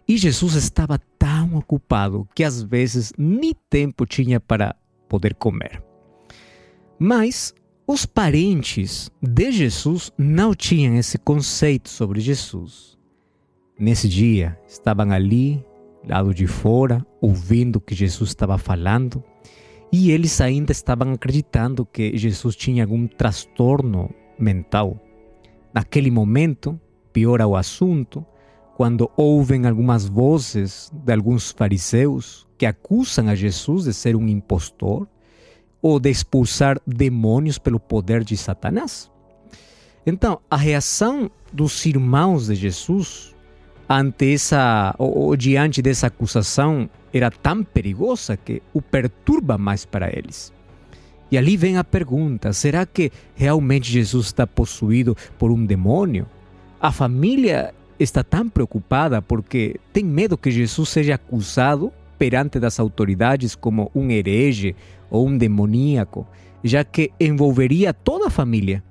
e 0.08 0.18
Jesus 0.18 0.56
estava 0.56 1.00
tão 1.20 1.56
ocupado 1.56 2.28
que 2.34 2.44
às 2.44 2.62
vezes 2.64 3.14
nem 3.18 3.54
tempo 3.70 4.06
tinha 4.06 4.40
para 4.40 4.76
poder 5.08 5.36
comer. 5.36 5.84
Mas 6.98 7.54
os 7.86 8.06
parentes 8.06 9.12
de 9.22 9.52
Jesus 9.52 10.12
não 10.18 10.56
tinham 10.56 10.96
esse 10.96 11.18
conceito 11.18 11.90
sobre 11.90 12.20
Jesus. 12.20 12.97
Nesse 13.80 14.10
dia, 14.10 14.58
estavam 14.68 15.12
ali, 15.12 15.64
lado 16.04 16.34
de 16.34 16.48
fora, 16.48 17.06
ouvindo 17.22 17.76
o 17.76 17.82
que 17.82 17.94
Jesus 17.94 18.30
estava 18.30 18.58
falando, 18.58 19.24
e 19.92 20.10
eles 20.10 20.42
ainda 20.42 20.72
estavam 20.72 21.14
acreditando 21.14 21.86
que 21.86 22.18
Jesus 22.18 22.56
tinha 22.56 22.84
algum 22.84 23.06
transtorno 23.06 24.10
mental. 24.40 25.00
Naquele 25.72 26.10
momento, 26.10 26.80
piora 27.14 27.46
o 27.46 27.56
assunto 27.56 28.26
quando 28.76 29.12
ouvem 29.16 29.68
algumas 29.68 30.08
vozes 30.08 30.92
de 30.92 31.14
alguns 31.14 31.52
fariseus 31.52 32.48
que 32.58 32.66
acusam 32.66 33.30
a 33.30 33.36
Jesus 33.36 33.86
de 33.86 33.94
ser 33.94 34.16
um 34.16 34.28
impostor 34.28 35.08
ou 35.82 36.00
de 36.00 36.10
expulsar 36.10 36.82
demônios 36.86 37.60
pelo 37.60 37.80
poder 37.80 38.24
de 38.24 38.36
Satanás. 38.36 39.12
Então, 40.06 40.40
a 40.50 40.58
reação 40.58 41.30
dos 41.54 41.86
irmãos 41.86 42.48
de 42.48 42.56
Jesus 42.56 43.37
ante 43.90 44.34
essa 44.34 44.94
ou, 44.98 45.18
ou 45.18 45.36
diante 45.36 45.82
dessa 45.82 46.08
acusação 46.08 46.90
era 47.14 47.32
tão 47.32 47.64
perigosa 47.64 48.36
que 48.38 48.62
o 48.74 48.82
perturba 48.82 49.58
mais 49.58 49.86
para 49.86 50.10
eles. 50.10 50.54
E 51.32 51.38
ali 51.38 51.58
vem 51.58 51.78
a 51.78 51.84
pergunta: 51.84 52.54
será 52.54 52.86
que 52.86 53.12
realmente 53.36 53.92
Jesus 53.92 54.28
está 54.28 54.46
possuído 54.48 55.16
por 55.38 55.52
um 55.52 55.66
demônio? 55.66 56.26
A 56.80 56.92
família 56.92 57.74
está 58.00 58.24
tão 58.24 58.48
preocupada 58.48 59.22
porque 59.22 59.80
tem 59.92 60.04
medo 60.04 60.38
que 60.38 60.52
Jesus 60.52 60.90
seja 60.90 61.16
acusado 61.16 61.92
perante 62.18 62.60
das 62.60 62.80
autoridades 62.80 63.56
como 63.56 63.92
um 63.94 64.10
herege 64.10 64.76
ou 65.10 65.28
um 65.28 65.38
demoníaco, 65.38 66.28
já 66.64 66.84
que 66.84 67.12
envolveria 67.20 67.94
toda 67.94 68.28
a 68.28 68.32
família. 68.32 68.84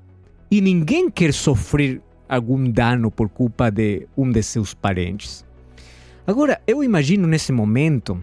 E 0.51 0.61
ninguém 0.61 1.11
quer 1.11 1.33
sofrer 1.33 2.01
algum 2.29 2.71
dano 2.71 3.11
por 3.11 3.29
culpa 3.29 3.71
de 3.71 4.07
um 4.17 4.31
de 4.31 4.43
seus 4.43 4.75
parentes. 4.75 5.45
Agora, 6.27 6.61
eu 6.67 6.83
imagino 6.83 7.27
nesse 7.27 7.53
momento 7.53 8.21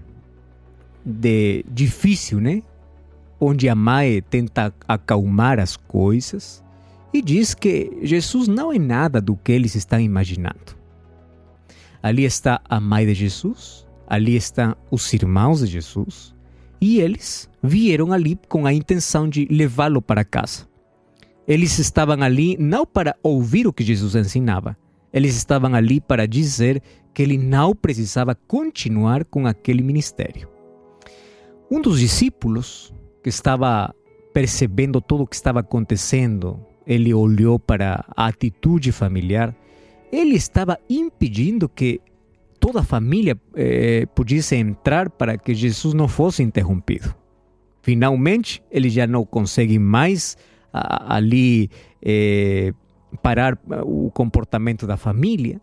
de 1.05 1.63
difícil, 1.69 2.39
né? 2.39 2.62
Onde 3.39 3.67
a 3.67 3.75
mãe 3.75 4.22
tenta 4.22 4.74
acalmar 4.88 5.60
as 5.60 5.75
coisas 5.75 6.63
e 7.13 7.22
diz 7.22 7.53
que 7.53 8.00
Jesus 8.01 8.48
não 8.48 8.74
é 8.74 8.79
nada 8.79 9.22
do 9.22 9.36
que 9.36 9.51
eles 9.51 9.75
estão 9.75 10.00
imaginando. 10.00 10.77
Ali 12.01 12.25
está 12.25 12.60
a 12.67 12.79
mãe 12.79 13.05
de 13.05 13.13
Jesus, 13.13 13.88
ali 14.07 14.36
estão 14.36 14.75
os 14.91 15.13
irmãos 15.13 15.60
de 15.60 15.67
Jesus, 15.67 16.33
e 16.81 17.00
eles 17.00 17.50
vieram 17.62 18.12
ali 18.12 18.38
com 18.50 18.65
a 18.65 18.74
intenção 18.74 19.29
de 19.29 19.48
levá-lo 19.50 20.01
para 20.01 20.25
casa. 20.25 20.67
Eles 21.47 21.77
estavam 21.77 22.21
ali 22.21 22.57
não 22.57 22.85
para 22.85 23.15
ouvir 23.21 23.67
o 23.67 23.73
que 23.73 23.83
Jesus 23.83 24.15
ensinava, 24.15 24.77
eles 25.12 25.35
estavam 25.35 25.75
ali 25.75 26.01
para 26.01 26.27
dizer 26.27 26.81
que 27.13 27.21
ele 27.21 27.38
não 27.38 27.75
precisava 27.75 28.33
continuar 28.33 29.23
com 29.25 29.45
aquele 29.45 29.83
ministério. 29.83 30.50
Um 31.69 31.81
dos 31.81 32.00
discípulos, 32.00 32.93
que 33.21 33.29
estava 33.29 33.93
percebendo 34.33 35.00
tudo 35.00 35.23
o 35.23 35.27
que 35.27 35.35
estava 35.35 35.59
acontecendo, 35.59 36.59
ele 36.85 37.13
olhou 37.13 37.59
para 37.59 38.03
a 38.15 38.25
atitude 38.27 38.91
familiar, 38.91 39.55
ele 40.12 40.35
estava 40.35 40.77
impedindo 40.89 41.69
que 41.69 42.01
toda 42.59 42.79
a 42.79 42.83
família 42.83 43.39
eh, 43.55 44.05
pudesse 44.15 44.55
entrar 44.55 45.09
para 45.09 45.38
que 45.38 45.53
Jesus 45.53 45.93
não 45.93 46.07
fosse 46.07 46.41
interrompido. 46.41 47.13
Finalmente, 47.81 48.63
ele 48.71 48.89
já 48.89 49.05
não 49.05 49.25
consegue 49.25 49.77
mais 49.77 50.38
ali 50.74 51.70
eh, 52.01 52.74
parar 53.22 53.58
o 53.84 54.10
comportamento 54.12 54.88
da 54.88 54.98
família. 54.98 55.62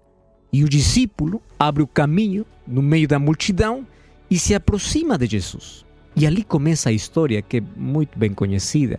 E 0.52 0.64
o 0.64 0.68
discípulo 0.68 1.42
abre 1.58 1.82
o 1.82 1.86
caminho 1.86 2.44
no 2.66 2.82
meio 2.82 3.06
da 3.06 3.18
multidão 3.18 3.86
e 4.30 4.38
se 4.38 4.54
aproxima 4.54 5.18
de 5.18 5.26
Jesus. 5.26 5.84
E 6.16 6.26
ali 6.26 6.42
começa 6.42 6.88
a 6.88 6.92
história 6.92 7.40
que 7.42 7.58
é 7.58 7.62
muito 7.76 8.18
bem 8.18 8.32
conhecida, 8.34 8.98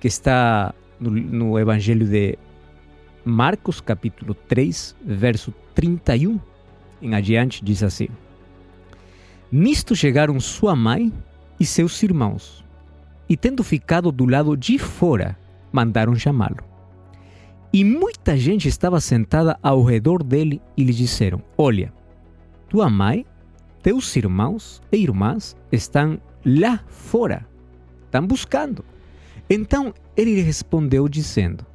que 0.00 0.08
está 0.08 0.74
no, 0.98 1.10
no 1.10 1.58
Evangelho 1.58 2.06
de 2.06 2.38
Marcos, 3.24 3.80
capítulo 3.80 4.34
3, 4.34 4.96
verso 5.04 5.52
31 5.74 6.38
em 7.00 7.14
adiante, 7.14 7.64
diz 7.64 7.82
assim: 7.82 8.08
Nisto 9.50 9.94
chegaram 9.94 10.38
sua 10.40 10.74
mãe 10.74 11.12
e 11.58 11.64
seus 11.64 12.02
irmãos, 12.02 12.64
e 13.28 13.36
tendo 13.36 13.62
ficado 13.62 14.10
do 14.10 14.26
lado 14.26 14.56
de 14.56 14.78
fora, 14.78 15.38
mandaram 15.76 16.16
chamá-lo. 16.16 16.64
E 17.70 17.84
muita 17.84 18.34
gente 18.38 18.66
estava 18.66 18.98
sentada 19.00 19.58
ao 19.62 19.82
redor 19.82 20.22
dele 20.22 20.62
e 20.74 20.82
lhe 20.82 20.94
disseram: 20.94 21.42
Olha, 21.58 21.92
tua 22.70 22.88
mãe, 22.88 23.26
teus 23.82 24.16
irmãos 24.16 24.82
e 24.90 24.96
irmãs 24.96 25.54
estão 25.70 26.18
lá 26.44 26.80
fora, 26.88 27.46
estão 28.06 28.26
buscando. 28.26 28.82
Então 29.50 29.92
ele 30.16 30.40
respondeu, 30.40 31.06
dizendo: 31.08 31.66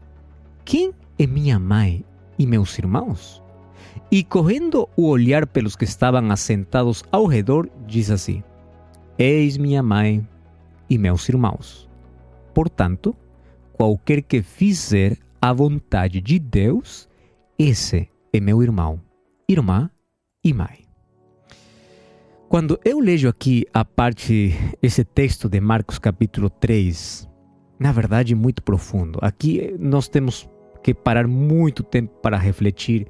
Quem 0.65 0.91
é 1.19 1.27
minha 1.27 1.59
mãe 1.59 2.03
e 2.39 2.47
meus 2.47 2.79
irmãos? 2.79 3.39
E 4.09 4.23
correndo 4.23 4.89
o 4.97 5.07
olhar 5.07 5.45
pelos 5.45 5.75
que 5.75 5.85
estavam 5.85 6.31
assentados 6.31 7.03
ao 7.11 7.27
redor, 7.27 7.69
diz 7.85 8.09
assim: 8.09 8.43
Eis 9.19 9.55
minha 9.55 9.83
mãe 9.83 10.27
e 10.89 10.97
meus 10.97 11.29
irmãos. 11.29 11.87
Portanto, 12.55 13.15
qualquer 13.81 14.21
que 14.21 14.43
fizer 14.43 15.17
a 15.41 15.51
vontade 15.51 16.21
de 16.21 16.37
Deus, 16.37 17.09
esse 17.57 18.07
é 18.31 18.39
meu 18.39 18.61
irmão, 18.61 19.01
irmã 19.49 19.89
e 20.43 20.53
mãe. 20.53 20.85
Quando 22.47 22.79
eu 22.85 22.99
leio 22.99 23.27
aqui 23.27 23.65
a 23.73 23.83
parte, 23.83 24.53
esse 24.83 25.03
texto 25.03 25.49
de 25.49 25.59
Marcos 25.59 25.97
capítulo 25.97 26.47
3, 26.47 27.27
na 27.79 27.91
verdade 27.91 28.35
muito 28.35 28.61
profundo. 28.61 29.17
Aqui 29.19 29.75
nós 29.79 30.07
temos 30.07 30.47
que 30.83 30.93
parar 30.93 31.27
muito 31.27 31.81
tempo 31.81 32.13
para 32.21 32.37
refletir 32.37 33.07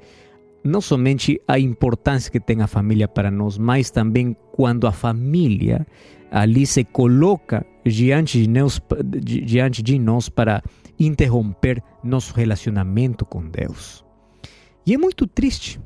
não 0.64 0.80
somente 0.80 1.38
a 1.46 1.58
importância 1.58 2.32
que 2.32 2.40
tem 2.40 2.62
a 2.62 2.66
família 2.66 3.06
para 3.06 3.30
nós, 3.30 3.58
mas 3.58 3.90
também 3.90 4.34
quando 4.52 4.86
a 4.86 4.92
família 4.92 5.86
ali 6.32 6.64
se 6.64 6.82
coloca 6.82 7.64
diante 7.84 8.42
de 8.42 8.48
nós, 8.48 8.80
diante 9.22 9.82
de 9.82 9.98
nós 9.98 10.30
para 10.30 10.62
interromper 10.98 11.82
nosso 12.02 12.34
relacionamento 12.34 13.26
com 13.26 13.46
Deus. 13.46 14.02
E 14.86 14.94
é 14.94 14.98
muito 14.98 15.26
triste, 15.26 15.78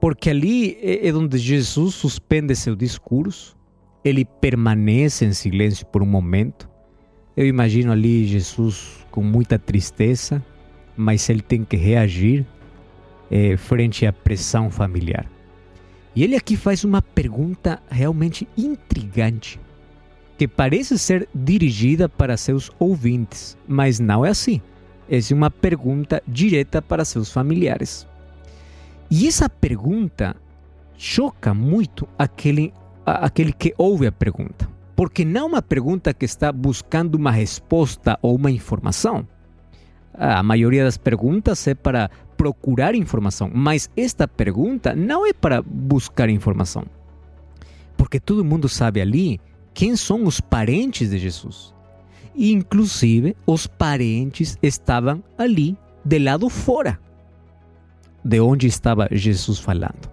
porque 0.00 0.30
ali 0.30 0.78
é, 0.80 1.06
é 1.06 1.14
onde 1.14 1.36
Jesus 1.36 1.94
suspende 1.94 2.56
seu 2.56 2.74
discurso, 2.74 3.54
ele 4.02 4.24
permanece 4.24 5.26
em 5.26 5.32
silêncio 5.34 5.84
por 5.86 6.02
um 6.02 6.06
momento. 6.06 6.70
Eu 7.36 7.46
imagino 7.46 7.92
ali 7.92 8.24
Jesus 8.24 9.04
com 9.10 9.22
muita 9.22 9.58
tristeza, 9.58 10.42
mas 10.96 11.28
ele 11.28 11.42
tem 11.42 11.62
que 11.62 11.76
reagir 11.76 12.46
é, 13.30 13.58
frente 13.58 14.06
à 14.06 14.12
pressão 14.12 14.70
familiar. 14.70 15.30
E 16.14 16.24
ele 16.24 16.34
aqui 16.34 16.56
faz 16.56 16.82
uma 16.82 17.02
pergunta 17.02 17.82
realmente 17.90 18.48
intrigante 18.56 19.60
que 20.36 20.46
parece 20.46 20.98
ser 20.98 21.28
dirigida 21.34 22.08
para 22.08 22.36
seus 22.36 22.70
ouvintes, 22.78 23.56
mas 23.66 23.98
não 23.98 24.24
é 24.24 24.30
assim. 24.30 24.60
É 25.08 25.18
uma 25.32 25.50
pergunta 25.50 26.22
direta 26.26 26.82
para 26.82 27.04
seus 27.04 27.30
familiares. 27.30 28.06
E 29.10 29.26
essa 29.26 29.48
pergunta 29.48 30.36
choca 30.96 31.54
muito 31.54 32.08
aquele, 32.18 32.72
aquele 33.04 33.52
que 33.52 33.74
ouve 33.78 34.06
a 34.06 34.12
pergunta, 34.12 34.68
porque 34.94 35.24
não 35.24 35.42
é 35.42 35.44
uma 35.44 35.62
pergunta 35.62 36.12
que 36.12 36.24
está 36.24 36.50
buscando 36.50 37.14
uma 37.14 37.30
resposta 37.30 38.18
ou 38.20 38.36
uma 38.36 38.50
informação. 38.50 39.26
A 40.12 40.42
maioria 40.42 40.82
das 40.82 40.96
perguntas 40.96 41.66
é 41.66 41.74
para 41.74 42.10
procurar 42.36 42.94
informação, 42.94 43.50
mas 43.54 43.88
esta 43.96 44.26
pergunta 44.26 44.94
não 44.94 45.26
é 45.26 45.32
para 45.32 45.62
buscar 45.62 46.28
informação 46.28 46.84
porque 47.96 48.20
todo 48.20 48.44
mundo 48.44 48.68
sabe 48.68 49.00
ali 49.00 49.40
quem 49.76 49.94
são 49.94 50.24
os 50.24 50.40
parentes 50.40 51.10
de 51.10 51.18
Jesus. 51.18 51.74
Inclusive, 52.34 53.36
os 53.46 53.66
parentes 53.66 54.56
estavam 54.62 55.22
ali, 55.36 55.76
de 56.02 56.18
lado 56.18 56.48
fora, 56.48 56.98
de 58.24 58.40
onde 58.40 58.66
estava 58.66 59.06
Jesus 59.12 59.58
falando. 59.58 60.10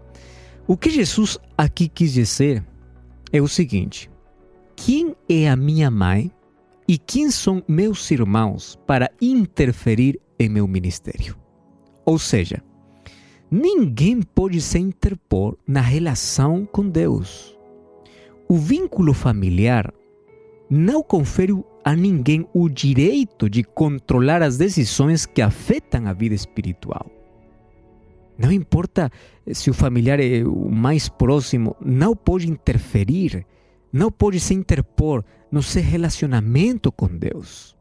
O 0.67 0.75
que 0.75 0.89
Jesus 0.89 1.39
aqui 1.57 1.87
quis 1.87 2.11
dizer 2.11 2.61
é 3.31 3.41
o 3.41 3.47
seguinte: 3.47 4.11
quem 4.75 5.15
é 5.29 5.49
a 5.49 5.55
minha 5.55 5.89
mãe 5.89 6.29
e 6.85 6.97
quem 6.97 7.31
são 7.31 7.63
meus 7.65 8.11
irmãos 8.11 8.77
para 8.85 9.09
interferir 9.21 10.19
em 10.37 10.49
meu 10.49 10.67
ministério? 10.67 11.37
Ou 12.05 12.19
seja, 12.19 12.61
ninguém 13.49 14.21
pode 14.21 14.59
se 14.59 14.77
interpor 14.77 15.57
na 15.65 15.79
relação 15.79 16.65
com 16.65 16.89
Deus. 16.89 17.53
O 18.53 18.57
vínculo 18.57 19.15
familiar 19.15 19.91
não 20.69 21.01
confere 21.01 21.51
a 21.83 21.95
ninguém 21.95 22.47
o 22.53 22.69
direito 22.69 23.49
de 23.49 23.63
controlar 23.63 24.43
as 24.43 24.57
decisões 24.57 25.25
que 25.25 25.41
afetam 25.41 26.05
a 26.05 26.13
vida 26.13 26.35
espiritual. 26.35 27.09
Não 28.37 28.51
importa 28.51 29.11
se 29.51 29.71
o 29.71 29.73
familiar 29.73 30.19
é 30.19 30.43
o 30.43 30.69
mais 30.69 31.09
próximo, 31.09 31.75
não 31.83 32.15
pode 32.15 32.47
interferir, 32.47 33.43
não 33.91 34.11
pode 34.11 34.39
se 34.39 34.53
interpor 34.53 35.25
no 35.51 35.63
seu 35.63 35.81
relacionamento 35.81 36.91
com 36.91 37.07
Deus. 37.07 37.75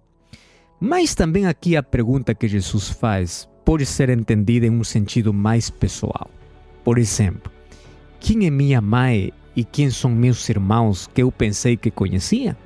Mas 0.81 1.14
também 1.14 1.45
aqui 1.45 1.76
a 1.76 1.83
pergunta 1.83 2.35
que 2.35 2.49
Jesus 2.49 2.88
faz 2.88 3.47
pode 3.62 3.85
ser 3.85 4.09
entendida 4.09 4.64
em 4.64 4.71
um 4.71 4.85
sentido 4.85 5.35
mais 5.35 5.69
pessoal. 5.69 6.31
Por 6.83 6.97
exemplo, 6.97 7.52
quem 8.19 8.47
é 8.47 8.50
minha 8.50 8.81
mãe 8.81 9.31
e 9.54 9.64
quem 9.64 9.90
são 9.90 10.11
meus 10.11 10.49
irmãos 10.49 11.06
que 11.06 11.23
eu 11.23 11.30
pensei 11.30 11.76
que 11.76 11.90
conhecia? 11.90 12.56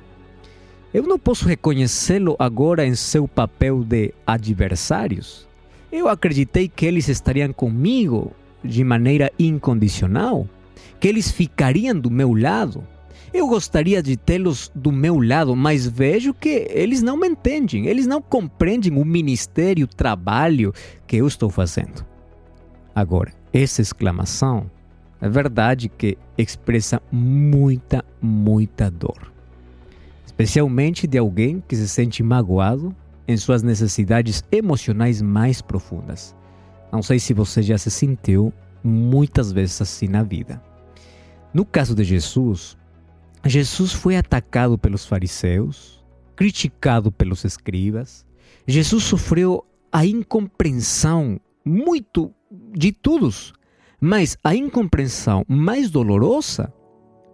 Eu 0.93 1.03
não 1.03 1.19
posso 1.19 1.47
reconhecê-lo 1.47 2.35
agora 2.39 2.85
em 2.85 2.95
seu 2.95 3.27
papel 3.27 3.83
de 3.83 4.13
adversários. 4.25 5.47
Eu 5.91 6.07
acreditei 6.07 6.67
que 6.67 6.85
eles 6.85 7.07
estariam 7.07 7.51
comigo 7.51 8.31
de 8.63 8.83
maneira 8.83 9.31
incondicional, 9.37 10.47
que 10.99 11.07
eles 11.07 11.29
ficariam 11.29 11.99
do 11.99 12.09
meu 12.09 12.33
lado. 12.33 12.83
Eu 13.33 13.47
gostaria 13.47 14.01
de 14.01 14.15
tê-los 14.15 14.71
do 14.73 14.91
meu 14.91 15.19
lado, 15.19 15.55
mas 15.55 15.85
vejo 15.85 16.33
que 16.33 16.67
eles 16.71 17.03
não 17.03 17.17
me 17.17 17.27
entendem, 17.27 17.87
eles 17.87 18.07
não 18.07 18.21
compreendem 18.21 18.97
o 18.97 19.05
ministério, 19.05 19.85
o 19.85 19.87
trabalho 19.87 20.73
que 21.05 21.17
eu 21.17 21.27
estou 21.27 21.49
fazendo. 21.49 22.05
Agora, 22.95 23.31
essa 23.53 23.81
exclamação 23.81 24.71
é 25.19 25.29
verdade 25.29 25.89
que 25.89 26.17
expressa 26.37 27.01
muita, 27.11 28.03
muita 28.21 28.89
dor 28.89 29.37
especialmente 30.37 31.07
de 31.07 31.17
alguém 31.17 31.63
que 31.67 31.75
se 31.75 31.89
sente 31.89 32.21
magoado 32.21 32.95
em 33.27 33.35
suas 33.35 33.63
necessidades 33.63 34.43
emocionais 34.51 35.19
mais 35.19 35.63
profundas. 35.63 36.35
Não 36.91 37.01
sei 37.01 37.17
se 37.17 37.33
você 37.33 37.63
já 37.63 37.75
se 37.75 37.89
sentiu 37.89 38.53
muitas 38.83 39.51
vezes 39.51 39.81
assim 39.81 40.07
na 40.07 40.21
vida. 40.21 40.61
No 41.51 41.65
caso 41.65 41.95
de 41.95 42.03
Jesus, 42.03 42.77
Jesus 43.45 43.91
foi 43.91 44.15
atacado 44.15 44.77
pelos 44.77 45.07
fariseus, 45.07 46.05
criticado 46.35 47.11
pelos 47.11 47.43
escribas. 47.43 48.23
Jesus 48.67 49.05
sofreu 49.05 49.65
a 49.91 50.05
incompreensão 50.05 51.41
muito 51.65 52.31
de 52.75 52.91
todos, 52.91 53.53
mas 54.01 54.37
a 54.43 54.55
incompreensão 54.55 55.43
mais 55.47 55.89
dolorosa 55.89 56.73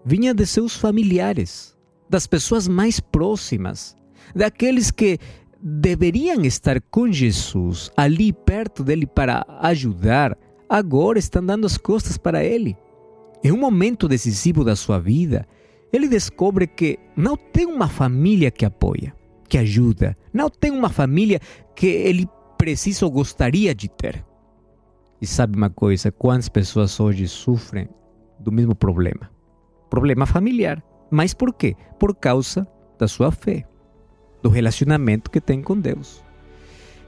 vinha 0.06 0.34
de 0.34 0.46
seus 0.46 0.76
familiares 0.76 1.78
das 2.10 2.28
pessoas 2.28 2.68
mais 2.68 3.00
próximas, 3.00 3.96
daqueles 4.36 4.92
que 4.92 5.18
deveriam 5.62 6.44
estar 6.44 6.80
com 6.82 7.12
Jesus, 7.12 7.90
ali 7.98 8.32
perto 8.32 8.84
dele 8.84 9.08
para 9.08 9.46
ajudar, 9.62 10.38
agora 10.70 11.18
estão 11.18 11.44
dando 11.44 11.66
as 11.66 11.78
costas 11.78 12.18
para 12.18 12.44
ele. 12.44 12.78
Em 13.44 13.52
um 13.52 13.58
momento 13.58 14.08
decisivo 14.08 14.64
da 14.64 14.76
sua 14.76 15.00
vida, 15.00 15.48
ele 15.92 16.08
descobre 16.08 16.68
que 16.68 17.00
não 17.16 17.36
tem 17.36 17.66
uma 17.66 17.88
família 17.88 18.52
que 18.52 18.66
apoia, 18.66 19.16
que 19.48 19.58
ajuda, 19.58 20.18
não 20.34 20.50
tem 20.50 20.72
uma 20.72 20.90
família 20.90 21.40
que 21.76 21.88
ele 21.88 22.28
precisa 22.58 23.06
ou 23.06 23.12
gostaria 23.12 23.74
de 23.74 23.90
ter. 23.90 24.24
E 25.24 25.26
sabe 25.26 25.56
uma 25.56 25.70
coisa? 25.70 26.12
Quantas 26.12 26.50
pessoas 26.50 27.00
hoje 27.00 27.30
sofrem 27.30 27.88
do 28.38 28.52
mesmo 28.52 28.76
problema? 28.76 29.32
Problema 29.90 30.26
familiar. 30.26 30.84
Mas 31.10 31.34
por 31.34 31.54
quê? 31.54 31.78
Por 31.98 32.14
causa 32.14 32.68
da 33.00 33.08
sua 33.08 33.32
fé, 33.32 33.64
do 34.42 34.50
relacionamento 34.50 35.32
que 35.32 35.40
tem 35.40 35.62
com 35.62 35.80
Deus. 35.80 36.22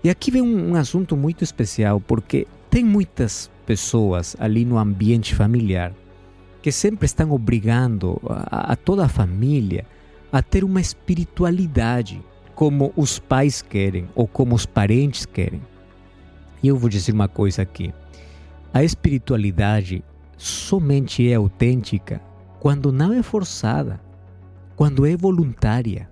E 0.01 0.09
aqui 0.09 0.31
vem 0.31 0.41
um, 0.41 0.69
um 0.69 0.75
assunto 0.75 1.17
muito 1.17 1.43
especial, 1.43 1.99
porque 1.99 2.47
tem 2.69 2.85
muitas 2.85 3.51
pessoas 3.65 4.33
ali 4.39 4.63
no 4.63 4.77
ambiente 4.77 5.35
familiar 5.35 5.91
que 6.61 6.71
sempre 6.71 7.07
estão 7.07 7.33
obrigando 7.33 8.21
a, 8.29 8.71
a 8.71 8.75
toda 8.77 9.03
a 9.03 9.09
família 9.09 9.85
a 10.31 10.41
ter 10.41 10.63
uma 10.63 10.79
espiritualidade 10.79 12.23
como 12.55 12.93
os 12.95 13.19
pais 13.19 13.61
querem 13.61 14.07
ou 14.15 14.25
como 14.25 14.55
os 14.55 14.65
parentes 14.65 15.25
querem. 15.25 15.61
E 16.63 16.69
eu 16.69 16.77
vou 16.77 16.89
dizer 16.89 17.11
uma 17.11 17.27
coisa 17.27 17.61
aqui: 17.61 17.93
a 18.75 18.83
espiritualidade 18.83 20.03
somente 20.35 21.25
é 21.25 21.35
autêntica 21.35 22.21
quando 22.59 22.91
não 22.91 23.13
é 23.13 23.23
forçada, 23.23 24.01
quando 24.75 25.05
é 25.05 25.15
voluntária, 25.15 26.09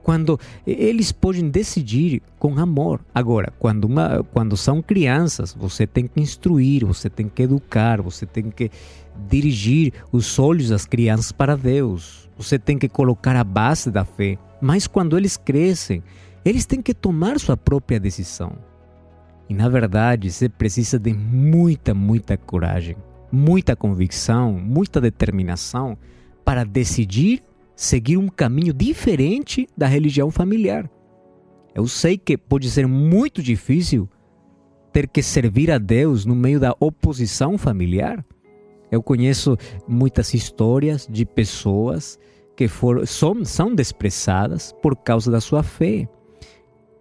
quando 0.00 0.38
eles 0.64 1.10
podem 1.10 1.50
decidir 1.50 2.22
com 2.38 2.56
amor. 2.56 3.00
Agora, 3.12 3.52
quando, 3.58 3.86
uma, 3.86 4.22
quando 4.32 4.56
são 4.56 4.80
crianças, 4.80 5.52
você 5.58 5.88
tem 5.88 6.06
que 6.06 6.20
instruir, 6.20 6.84
você 6.84 7.10
tem 7.10 7.28
que 7.28 7.42
educar, 7.42 8.00
você 8.00 8.24
tem 8.24 8.48
que 8.48 8.70
dirigir 9.28 9.92
os 10.12 10.38
olhos 10.38 10.68
das 10.68 10.86
crianças 10.86 11.32
para 11.32 11.56
Deus, 11.56 12.30
você 12.38 12.60
tem 12.60 12.78
que 12.78 12.88
colocar 12.88 13.34
a 13.34 13.42
base 13.42 13.90
da 13.90 14.04
fé. 14.04 14.38
Mas 14.60 14.86
quando 14.86 15.18
eles 15.18 15.36
crescem, 15.36 16.00
eles 16.44 16.64
têm 16.64 16.80
que 16.80 16.94
tomar 16.94 17.40
sua 17.40 17.56
própria 17.56 17.98
decisão. 17.98 18.52
E 19.48 19.54
na 19.54 19.68
verdade, 19.68 20.30
você 20.30 20.48
precisa 20.48 20.98
de 20.98 21.12
muita, 21.12 21.94
muita 21.94 22.36
coragem 22.36 22.96
muita 23.30 23.76
convicção, 23.76 24.52
muita 24.52 25.00
determinação 25.00 25.96
para 26.44 26.64
decidir 26.64 27.42
seguir 27.74 28.16
um 28.16 28.28
caminho 28.28 28.72
diferente 28.72 29.66
da 29.76 29.86
religião 29.86 30.30
familiar. 30.30 30.90
Eu 31.74 31.86
sei 31.86 32.16
que 32.16 32.38
pode 32.38 32.70
ser 32.70 32.86
muito 32.86 33.42
difícil 33.42 34.08
ter 34.92 35.06
que 35.06 35.22
servir 35.22 35.70
a 35.70 35.76
Deus 35.76 36.24
no 36.24 36.34
meio 36.34 36.58
da 36.58 36.74
oposição 36.80 37.58
familiar. 37.58 38.24
Eu 38.90 39.02
conheço 39.02 39.58
muitas 39.86 40.32
histórias 40.32 41.06
de 41.10 41.26
pessoas 41.26 42.18
que 42.56 42.66
foram, 42.66 43.04
são, 43.04 43.44
são 43.44 43.74
desprezadas 43.74 44.72
por 44.80 44.96
causa 44.96 45.30
da 45.30 45.40
sua 45.40 45.62
fé. 45.62 46.08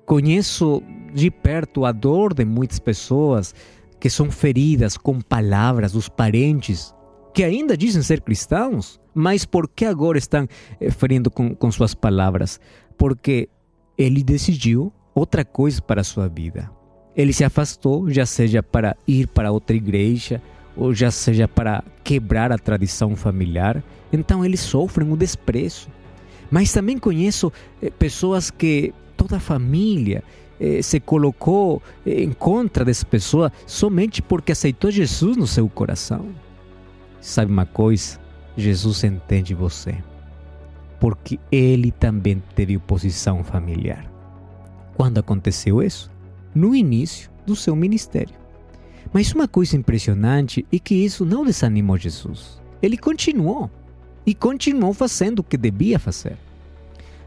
Conheço 0.06 0.84
de 1.16 1.32
perto 1.32 1.86
a 1.86 1.94
dor 1.94 2.34
de 2.34 2.44
muitas 2.44 2.78
pessoas 2.78 3.56
que 4.00 4.10
são 4.10 4.30
feridas 4.30 4.98
com 4.98 5.22
palavras 5.22 5.94
dos 5.94 6.10
parentes 6.10 6.94
que 7.34 7.44
ainda 7.44 7.76
dizem 7.76 8.02
ser 8.02 8.22
cristãos, 8.22 9.00
mas 9.14 9.46
por 9.46 9.68
que 9.68 9.86
agora 9.86 10.18
estão 10.18 10.48
eh, 10.80 10.92
ferindo 10.92 11.30
com, 11.32 11.54
com 11.54 11.72
suas 11.72 11.94
palavras? 11.94 12.60
Porque 12.98 13.50
ele 13.98 14.24
decidiu 14.24 14.92
outra 15.14 15.44
coisa 15.44 15.82
para 15.82 16.02
a 16.02 16.04
sua 16.04 16.30
vida. 16.30 16.72
Ele 17.16 17.34
se 17.34 17.44
afastou, 17.44 18.10
já 18.10 18.26
seja 18.26 18.64
para 18.64 18.96
ir 19.06 19.28
para 19.28 19.52
outra 19.52 19.76
igreja, 19.76 20.42
ou 20.78 20.94
já 20.94 21.12
seja 21.12 21.48
para 21.48 21.84
quebrar 22.04 22.52
a 22.52 22.58
tradição 22.58 23.16
familiar. 23.16 23.84
Então 24.14 24.44
eles 24.44 24.62
sofrem 24.62 25.12
o 25.12 25.18
desprezo. 25.18 25.90
Mas 26.50 26.72
também 26.72 26.98
conheço 26.98 27.52
eh, 27.82 27.90
pessoas 27.90 28.50
que 28.50 28.94
toda 29.18 29.38
a 29.38 29.42
família 29.42 30.24
eh, 30.60 30.82
se 30.82 31.00
colocou 31.00 31.82
em 32.06 32.32
contra 32.32 32.86
dessa 32.86 33.06
pessoa 33.06 33.52
somente 33.66 34.22
porque 34.22 34.52
aceitou 34.52 34.92
Jesus 34.92 35.36
no 35.38 35.48
seu 35.48 35.68
coração. 35.68 36.28
Sabe 37.22 37.52
uma 37.52 37.66
coisa? 37.66 38.20
Jesus 38.58 39.04
entende 39.04 39.54
você, 39.54 39.98
porque 41.00 41.40
ele 41.52 41.92
também 41.92 42.42
teve 42.56 42.78
oposição 42.78 43.44
familiar. 43.44 44.10
Quando 44.96 45.18
aconteceu 45.18 45.82
isso? 45.84 46.10
No 46.54 46.74
início 46.74 47.30
do 47.46 47.56
seu 47.56 47.76
ministério. 47.76 48.36
Mas 49.12 49.32
uma 49.34 49.48
coisa 49.48 49.76
impressionante 49.76 50.66
é 50.72 50.80
que 50.80 50.96
isso 50.96 51.26
não 51.26 51.46
desanimou 51.46 51.98
Jesus. 51.98 52.62
Ele 52.82 52.98
continuou 52.98 53.70
e 54.26 54.34
continuou 54.34 54.94
fazendo 54.94 55.40
o 55.40 55.44
que 55.44 55.58
devia 55.58 56.00
fazer. 56.00 56.38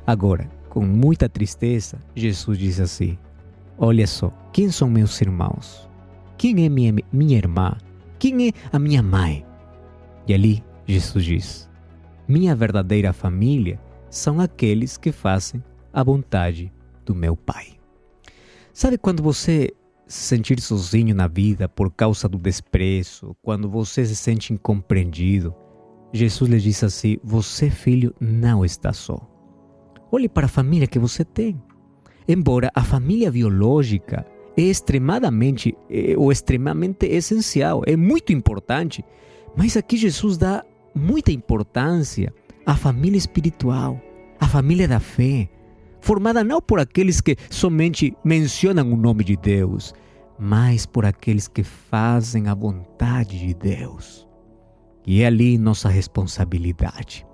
Agora, 0.07 0.49
com 0.79 0.87
muita 0.87 1.29
tristeza, 1.29 1.99
Jesus 2.15 2.57
diz 2.57 2.79
assim: 2.79 3.19
Olha 3.77 4.07
só, 4.07 4.33
quem 4.53 4.71
são 4.71 4.89
meus 4.89 5.21
irmãos? 5.21 5.91
Quem 6.37 6.65
é 6.65 6.69
minha, 6.69 6.95
minha 7.13 7.37
irmã? 7.37 7.77
Quem 8.17 8.47
é 8.47 8.53
a 8.73 8.79
minha 8.79 9.03
mãe? 9.03 9.45
E 10.25 10.33
ali 10.33 10.63
Jesus 10.87 11.25
diz: 11.25 11.71
Minha 12.29 12.55
verdadeira 12.55 13.13
família 13.13 13.81
são 14.09 14.39
aqueles 14.39 14.97
que 14.97 15.11
fazem 15.11 15.65
a 15.93 16.05
vontade 16.05 16.73
do 17.05 17.13
meu 17.13 17.35
Pai. 17.35 17.73
Sabe 18.73 18.99
quando 18.99 19.21
você 19.21 19.75
se 20.07 20.23
sentir 20.27 20.61
sozinho 20.61 21.13
na 21.13 21.27
vida 21.27 21.69
por 21.69 21.91
causa 21.91 22.29
do 22.29 22.39
desprezo, 22.39 23.35
quando 23.43 23.69
você 23.69 24.07
se 24.07 24.15
sente 24.15 24.53
incompreendido, 24.53 25.53
Jesus 26.13 26.49
lhe 26.49 26.61
diz 26.61 26.85
assim: 26.85 27.19
Você, 27.25 27.69
filho, 27.69 28.15
não 28.21 28.65
está 28.65 28.93
só. 28.93 29.38
Olhe 30.11 30.29
para 30.29 30.47
a 30.47 30.49
família 30.49 30.87
que 30.87 30.99
você 30.99 31.25
tem. 31.25 31.61
Embora 32.27 32.71
a 32.75 32.83
família 32.83 33.31
biológica 33.31 34.27
é 34.57 34.63
extremadamente 34.63 35.77
é, 35.89 36.15
ou 36.17 36.33
extremamente 36.33 37.07
essencial, 37.07 37.83
é 37.87 37.97
muito 37.97 38.33
importante, 38.33 39.05
mas 39.57 39.77
aqui 39.77 39.97
Jesus 39.97 40.37
dá 40.37 40.65
muita 40.95 41.33
importância 41.33 42.33
à 42.67 42.75
família 42.75 43.17
espiritual, 43.17 44.01
à 44.41 44.47
família 44.47 44.89
da 44.89 45.01
fé, 45.01 45.49
formada 46.01 46.43
não 46.43 46.61
por 46.61 46.81
aqueles 46.81 47.21
que 47.21 47.37
somente 47.51 48.17
mencionam 48.25 48.93
o 48.93 48.97
nome 48.97 49.25
de 49.25 49.37
Deus, 49.37 49.95
mas 50.39 50.87
por 50.87 51.05
aqueles 51.05 51.49
que 51.49 51.63
fazem 51.63 52.49
a 52.49 52.55
vontade 52.55 53.39
de 53.39 53.55
Deus. 53.55 54.29
E 55.07 55.23
é 55.23 55.27
ali 55.27 55.57
nossa 55.57 55.89
responsabilidade. 55.89 57.28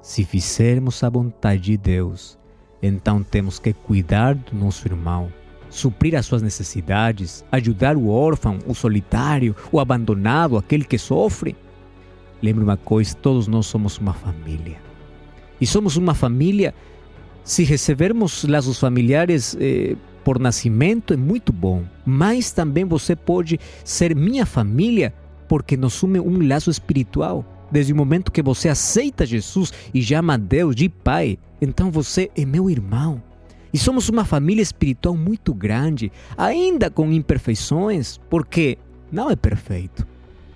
Se 0.00 0.24
fizermos 0.24 1.02
a 1.02 1.10
vontade 1.10 1.62
de 1.62 1.76
Deus, 1.76 2.38
então 2.82 3.22
temos 3.22 3.58
que 3.58 3.72
cuidar 3.72 4.34
do 4.34 4.56
nosso 4.56 4.86
irmão, 4.86 5.32
suprir 5.68 6.14
as 6.14 6.26
suas 6.26 6.42
necessidades, 6.42 7.44
ajudar 7.50 7.96
o 7.96 8.08
órfão, 8.08 8.58
o 8.66 8.74
solitário, 8.74 9.54
o 9.72 9.80
abandonado, 9.80 10.56
aquele 10.56 10.84
que 10.84 10.98
sofre. 10.98 11.56
Lembre 12.42 12.64
uma 12.64 12.76
coisa: 12.76 13.14
todos 13.16 13.48
nós 13.48 13.66
somos 13.66 13.98
uma 13.98 14.14
família. 14.14 14.78
E 15.60 15.66
somos 15.66 15.96
uma 15.96 16.14
família. 16.14 16.74
Se 17.42 17.64
recebermos 17.64 18.44
laços 18.44 18.78
familiares 18.78 19.56
eh, 19.58 19.96
por 20.22 20.38
nascimento, 20.38 21.14
é 21.14 21.16
muito 21.16 21.52
bom. 21.52 21.84
Mas 22.04 22.52
também 22.52 22.84
você 22.84 23.16
pode 23.16 23.58
ser 23.82 24.14
minha 24.14 24.44
família 24.44 25.14
porque 25.48 25.76
nos 25.76 26.02
une 26.02 26.20
um 26.20 26.46
laço 26.46 26.70
espiritual. 26.70 27.44
Desde 27.70 27.92
o 27.92 27.96
momento 27.96 28.32
que 28.32 28.42
você 28.42 28.68
aceita 28.68 29.26
Jesus 29.26 29.72
e 29.92 30.02
chama 30.02 30.38
Deus 30.38 30.74
de 30.74 30.88
Pai, 30.88 31.38
então 31.60 31.90
você 31.90 32.30
é 32.36 32.44
meu 32.44 32.70
irmão. 32.70 33.22
E 33.72 33.78
somos 33.78 34.08
uma 34.08 34.24
família 34.24 34.62
espiritual 34.62 35.14
muito 35.14 35.52
grande, 35.52 36.10
ainda 36.36 36.90
com 36.90 37.12
imperfeições, 37.12 38.18
porque 38.30 38.78
não 39.12 39.30
é 39.30 39.36
perfeito, 39.36 40.06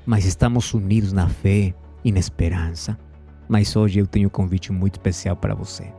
mas 0.07 0.25
estamos 0.25 0.72
unidos 0.72 1.12
na 1.12 1.29
fé 1.29 1.75
e 2.03 2.11
na 2.11 2.18
esperança. 2.18 2.98
Mas 3.48 3.77
hoje 3.77 3.98
eu 3.98 4.07
tenho 4.07 4.29
um 4.29 4.31
convite 4.31 4.72
muito 4.72 4.94
especial 4.94 5.37
para 5.37 5.55
você. 5.55 5.92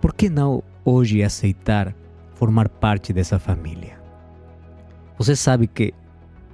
Por 0.00 0.12
que 0.12 0.28
não 0.28 0.62
hoje 0.84 1.22
aceitar 1.22 1.94
formar 2.34 2.68
parte 2.68 3.12
dessa 3.12 3.38
família? 3.38 3.98
Você 5.16 5.34
sabe 5.34 5.66
que 5.66 5.94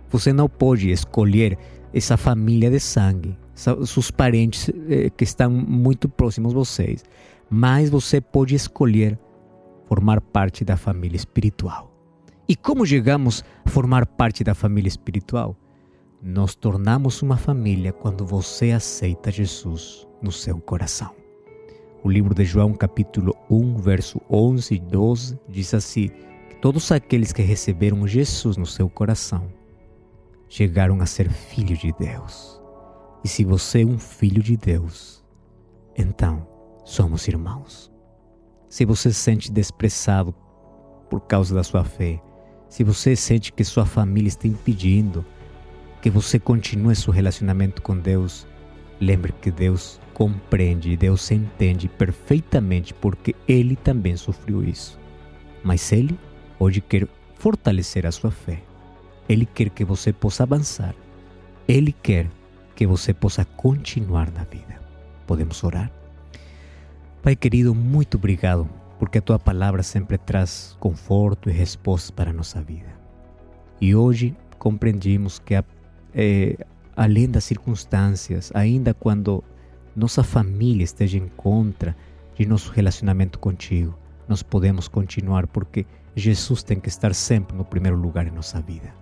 você 0.09 0.33
não 0.33 0.48
pode 0.48 0.90
escolher 0.90 1.59
essa 1.92 2.16
família 2.16 2.70
de 2.70 2.81
sangue, 2.81 3.37
seus 3.55 4.11
parentes 4.11 4.70
eh, 4.88 5.11
que 5.11 5.24
estão 5.24 5.50
muito 5.50 6.09
próximos 6.09 6.52
a 6.52 6.57
vocês, 6.57 7.05
mas 7.50 7.90
você 7.90 8.20
pode 8.20 8.55
escolher 8.55 9.18
formar 9.87 10.20
parte 10.20 10.64
da 10.64 10.76
família 10.76 11.16
espiritual. 11.16 11.92
E 12.48 12.57
como 12.57 12.87
chegamos 12.87 13.44
a 13.64 13.68
formar 13.68 14.07
parte 14.07 14.42
da 14.42 14.55
família 14.55 14.88
espiritual? 14.88 15.57
Nos 16.22 16.55
tornamos 16.55 17.20
uma 17.20 17.37
família 17.37 17.92
quando 17.92 18.24
você 18.24 18.70
aceita 18.70 19.31
Jesus 19.31 20.07
no 20.22 20.33
seu 20.33 20.59
coração. 20.59 21.11
O 22.02 22.11
livro 22.11 22.35
de 22.35 22.44
João, 22.44 22.72
capítulo 22.72 23.37
1, 23.50 23.76
verso 23.78 24.20
11 24.31 24.74
e 24.74 24.78
12, 24.78 25.38
diz 25.48 25.74
assim: 25.74 26.11
todos 26.61 26.90
aqueles 26.90 27.33
que 27.33 27.42
receberam 27.42 28.07
Jesus 28.07 28.57
no 28.57 28.66
seu 28.66 28.88
coração 28.88 29.48
chegaram 30.53 31.01
a 31.01 31.07
ser 31.07 31.31
filho 31.31 31.75
de 31.75 31.95
Deus. 31.99 32.61
E 33.25 33.29
se 33.29 33.43
você 33.43 33.85
é 33.85 33.87
um 33.87 33.99
filho 33.99 34.43
de 34.43 34.55
Deus, 34.55 35.25
então 35.97 36.47
somos 36.85 37.27
irmãos. 37.27 37.91
Se 38.69 38.85
você 38.85 39.11
se 39.11 39.19
sente 39.19 39.51
desprezado 39.51 40.35
por 41.09 41.23
causa 41.23 41.55
da 41.55 41.65
sua 41.65 41.85
fé, 41.85 42.21
se 42.69 42.85
você 42.85 43.17
sente 43.17 43.51
que 43.51 43.65
sua 43.65 43.87
família 43.87 44.29
está 44.29 44.47
impedindo 44.47 45.25
que 46.03 46.11
você 46.11 46.38
continue 46.38 46.95
seu 46.97 47.15
relacionamento 47.15 47.81
com 47.81 47.97
Deus, 47.97 48.47
lembre 49.01 49.33
que 49.33 49.51
Deus 49.51 49.99
compreende, 50.12 50.99
Deus 50.99 51.31
entende 51.31 51.88
perfeitamente 51.88 52.93
porque 52.93 53.35
Ele 53.49 53.75
também 53.75 54.19
sofreu 54.19 54.62
isso. 54.62 55.01
Mas 55.65 55.91
Ele 55.93 56.19
hoje 56.59 56.83
quer 56.83 57.09
fortalecer 57.38 58.05
a 58.05 58.12
sua 58.12 58.31
fé 58.31 58.62
ele 59.28 59.46
quer 59.46 59.70
que 59.70 59.85
você 59.85 60.12
possa 60.12 60.42
avançar. 60.42 60.94
Ele 61.66 61.92
quer 61.92 62.28
que 62.74 62.87
você 62.87 63.14
possa 63.14 63.44
continuar 63.44 64.30
na 64.32 64.44
vida. 64.44 64.80
Podemos 65.26 65.62
orar? 65.62 65.90
Pai 67.22 67.37
querido, 67.37 67.74
muito 67.74 68.16
obrigado, 68.16 68.68
porque 68.98 69.18
a 69.18 69.22
tua 69.22 69.38
palavra 69.38 69.82
sempre 69.82 70.18
traz 70.18 70.76
conforto 70.80 71.48
e 71.48 71.52
respostas 71.52 72.11
para 72.11 72.30
a 72.30 72.32
nossa 72.32 72.61
vida. 72.61 72.88
E 73.80 73.94
hoje 73.94 74.37
compreendimos 74.58 75.38
que, 75.38 75.54
é, 75.54 76.66
além 76.96 77.28
das 77.28 77.44
circunstâncias, 77.44 78.50
ainda 78.54 78.92
quando 78.92 79.44
nossa 79.94 80.24
família 80.24 80.82
esteja 80.82 81.18
em 81.18 81.28
contra 81.28 81.96
de 82.35 82.44
nosso 82.46 82.72
relacionamento 82.72 83.38
contigo, 83.38 83.96
nós 84.28 84.42
podemos 84.42 84.88
continuar 84.88 85.46
porque 85.46 85.87
Jesus 86.16 86.62
tem 86.62 86.80
que 86.80 86.88
estar 86.88 87.14
sempre 87.14 87.56
no 87.56 87.64
primeiro 87.64 87.96
lugar 87.96 88.26
em 88.26 88.30
nossa 88.30 88.61
vida 88.61 89.02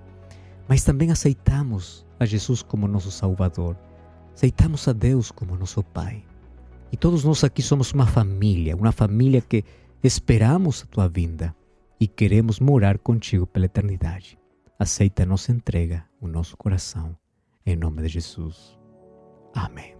mas 0.70 0.84
também 0.84 1.10
aceitamos 1.10 2.06
a 2.20 2.24
Jesus 2.24 2.62
como 2.62 2.86
nosso 2.86 3.10
Salvador, 3.10 3.76
aceitamos 4.32 4.86
a 4.86 4.92
Deus 4.92 5.32
como 5.32 5.56
nosso 5.56 5.82
Pai. 5.82 6.24
E 6.92 6.96
todos 6.96 7.24
nós 7.24 7.42
aqui 7.42 7.60
somos 7.60 7.90
uma 7.92 8.06
família, 8.06 8.76
uma 8.76 8.92
família 8.92 9.40
que 9.40 9.64
esperamos 10.00 10.84
a 10.84 10.86
tua 10.86 11.08
vinda 11.08 11.52
e 11.98 12.06
queremos 12.06 12.60
morar 12.60 12.98
contigo 12.98 13.48
pela 13.48 13.66
eternidade. 13.66 14.38
Aceita 14.78 15.24
a 15.24 15.26
nossa 15.26 15.50
entrega, 15.50 16.04
o 16.20 16.28
nosso 16.28 16.56
coração, 16.56 17.16
em 17.66 17.74
nome 17.74 18.02
de 18.02 18.08
Jesus. 18.08 18.78
Amém. 19.52 19.96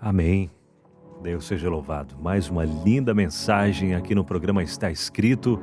Amém. 0.00 0.50
Deus 1.22 1.44
seja 1.44 1.68
louvado. 1.68 2.16
Mais 2.18 2.48
uma 2.48 2.64
linda 2.64 3.12
mensagem 3.12 3.94
aqui 3.94 4.14
no 4.14 4.24
programa 4.24 4.62
Está 4.62 4.90
Escrito 4.90 5.60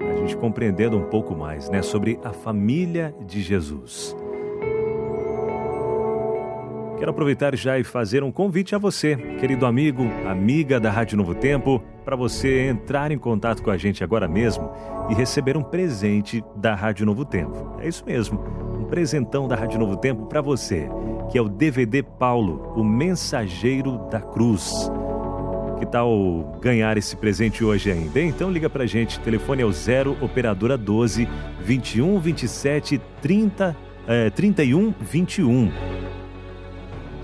a 0.00 0.16
gente 0.16 0.36
compreendendo 0.36 0.96
um 0.96 1.04
pouco 1.04 1.34
mais 1.34 1.68
né, 1.68 1.82
sobre 1.82 2.18
a 2.24 2.32
família 2.32 3.14
de 3.26 3.40
Jesus. 3.40 4.16
Quero 7.02 7.10
aproveitar 7.10 7.56
já 7.56 7.80
e 7.80 7.82
fazer 7.82 8.22
um 8.22 8.30
convite 8.30 8.76
a 8.76 8.78
você, 8.78 9.16
querido 9.40 9.66
amigo, 9.66 10.04
amiga 10.24 10.78
da 10.78 10.88
Rádio 10.88 11.16
Novo 11.16 11.34
Tempo, 11.34 11.82
para 12.04 12.14
você 12.14 12.68
entrar 12.68 13.10
em 13.10 13.18
contato 13.18 13.60
com 13.60 13.72
a 13.72 13.76
gente 13.76 14.04
agora 14.04 14.28
mesmo 14.28 14.70
e 15.10 15.14
receber 15.14 15.56
um 15.56 15.64
presente 15.64 16.44
da 16.54 16.76
Rádio 16.76 17.04
Novo 17.04 17.24
Tempo. 17.24 17.74
É 17.80 17.88
isso 17.88 18.04
mesmo, 18.06 18.40
um 18.78 18.84
presentão 18.84 19.48
da 19.48 19.56
Rádio 19.56 19.80
Novo 19.80 19.96
Tempo 19.96 20.26
para 20.26 20.40
você, 20.40 20.88
que 21.28 21.36
é 21.36 21.42
o 21.42 21.48
DVD 21.48 22.04
Paulo, 22.04 22.72
o 22.76 22.84
Mensageiro 22.84 23.98
da 24.08 24.20
Cruz. 24.20 24.88
Que 25.82 25.86
tal 25.86 26.60
ganhar 26.60 26.96
esse 26.96 27.16
presente 27.16 27.64
hoje 27.64 27.90
ainda? 27.90 28.20
Então 28.20 28.52
liga 28.52 28.70
pra 28.70 28.86
gente, 28.86 29.18
telefone 29.18 29.62
é 29.62 29.66
o 29.66 29.72
0 29.72 30.16
operadora 30.20 30.78
12 30.78 31.28
21 31.60 32.20
27 32.20 33.00
30 33.20 33.76
é, 34.06 34.30
31 34.30 34.94
21. 35.00 35.72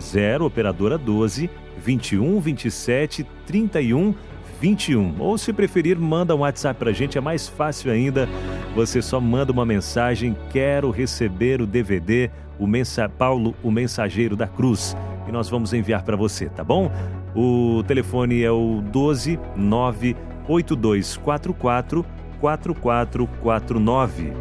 0 0.00 0.44
operadora 0.44 0.98
12 0.98 1.48
21 1.78 2.40
27 2.40 3.24
31 3.46 4.12
21. 4.60 5.14
Ou 5.20 5.38
se 5.38 5.52
preferir, 5.52 5.96
manda 5.96 6.34
um 6.34 6.40
WhatsApp 6.40 6.80
pra 6.80 6.90
gente, 6.90 7.16
é 7.16 7.20
mais 7.20 7.46
fácil 7.46 7.92
ainda. 7.92 8.28
Você 8.74 9.00
só 9.00 9.20
manda 9.20 9.52
uma 9.52 9.64
mensagem: 9.64 10.36
"Quero 10.50 10.90
receber 10.90 11.62
o 11.62 11.66
DVD 11.66 12.28
o 12.58 12.66
mensa 12.66 13.08
Paulo, 13.08 13.54
o 13.62 13.70
mensageiro 13.70 14.34
da 14.34 14.48
cruz" 14.48 14.96
e 15.28 15.32
nós 15.32 15.48
vamos 15.48 15.72
enviar 15.72 16.02
para 16.02 16.16
você, 16.16 16.46
tá 16.48 16.64
bom? 16.64 16.90
O 17.34 17.82
telefone 17.86 18.42
é 18.42 18.50
o 18.50 18.82
12 18.82 19.38
98244 19.56 22.04
4449. 22.40 24.32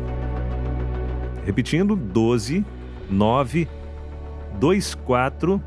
Repetindo, 1.45 1.95
12 1.95 2.65
924 3.09 5.61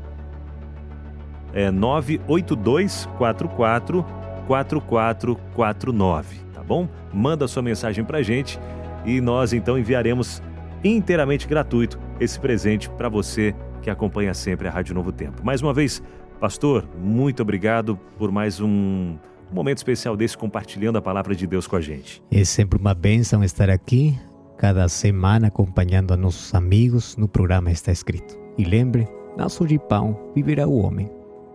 é 1.53 1.71
98244 1.71 4.05
4449, 4.47 6.39
tá 6.53 6.63
bom? 6.63 6.87
Manda 7.13 7.47
sua 7.47 7.61
mensagem 7.61 8.03
pra 8.03 8.21
gente 8.21 8.59
e 9.05 9.21
nós 9.21 9.53
então 9.53 9.77
enviaremos 9.77 10.41
inteiramente 10.83 11.47
gratuito 11.47 11.99
esse 12.19 12.39
presente 12.39 12.89
para 12.89 13.09
você 13.09 13.55
que 13.81 13.89
acompanha 13.89 14.33
sempre 14.33 14.67
a 14.67 14.71
Rádio 14.71 14.93
Novo 14.93 15.11
Tempo. 15.11 15.43
Mais 15.43 15.61
uma 15.61 15.73
vez, 15.73 16.01
pastor, 16.41 16.89
muito 16.97 17.43
obrigado 17.43 17.99
por 18.17 18.31
mais 18.31 18.59
um 18.59 19.15
momento 19.53 19.77
especial 19.77 20.17
desse 20.17 20.35
compartilhando 20.35 20.97
a 20.97 21.01
palavra 21.01 21.35
de 21.35 21.45
Deus 21.45 21.67
com 21.67 21.75
a 21.75 21.81
gente. 21.81 22.21
É 22.31 22.43
sempre 22.43 22.79
uma 22.79 22.95
bênção 22.95 23.43
estar 23.43 23.69
aqui, 23.69 24.17
cada 24.57 24.89
semana 24.89 25.47
acompanhando 25.47 26.11
a 26.13 26.17
nossos 26.17 26.55
amigos 26.55 27.15
no 27.15 27.27
programa 27.27 27.71
Está 27.71 27.91
Escrito. 27.91 28.35
E 28.57 28.63
lembre, 28.63 29.07
não 29.37 29.47
só 29.47 29.65
de 29.65 29.77
pão 29.77 30.19
viverá 30.33 30.67
o 30.67 30.79
homem, 30.79 31.11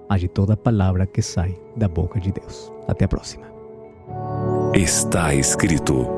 mas 0.09 0.21
de 0.21 0.29
toda 0.29 0.57
palavra 0.57 1.05
que 1.05 1.21
sai 1.21 1.59
da 1.77 1.89
boca 1.89 2.21
de 2.21 2.31
Deus. 2.31 2.73
Até 2.87 3.07
a 3.07 3.09
próxima. 3.09 3.45
Está 4.73 5.35
escrito 5.35 6.16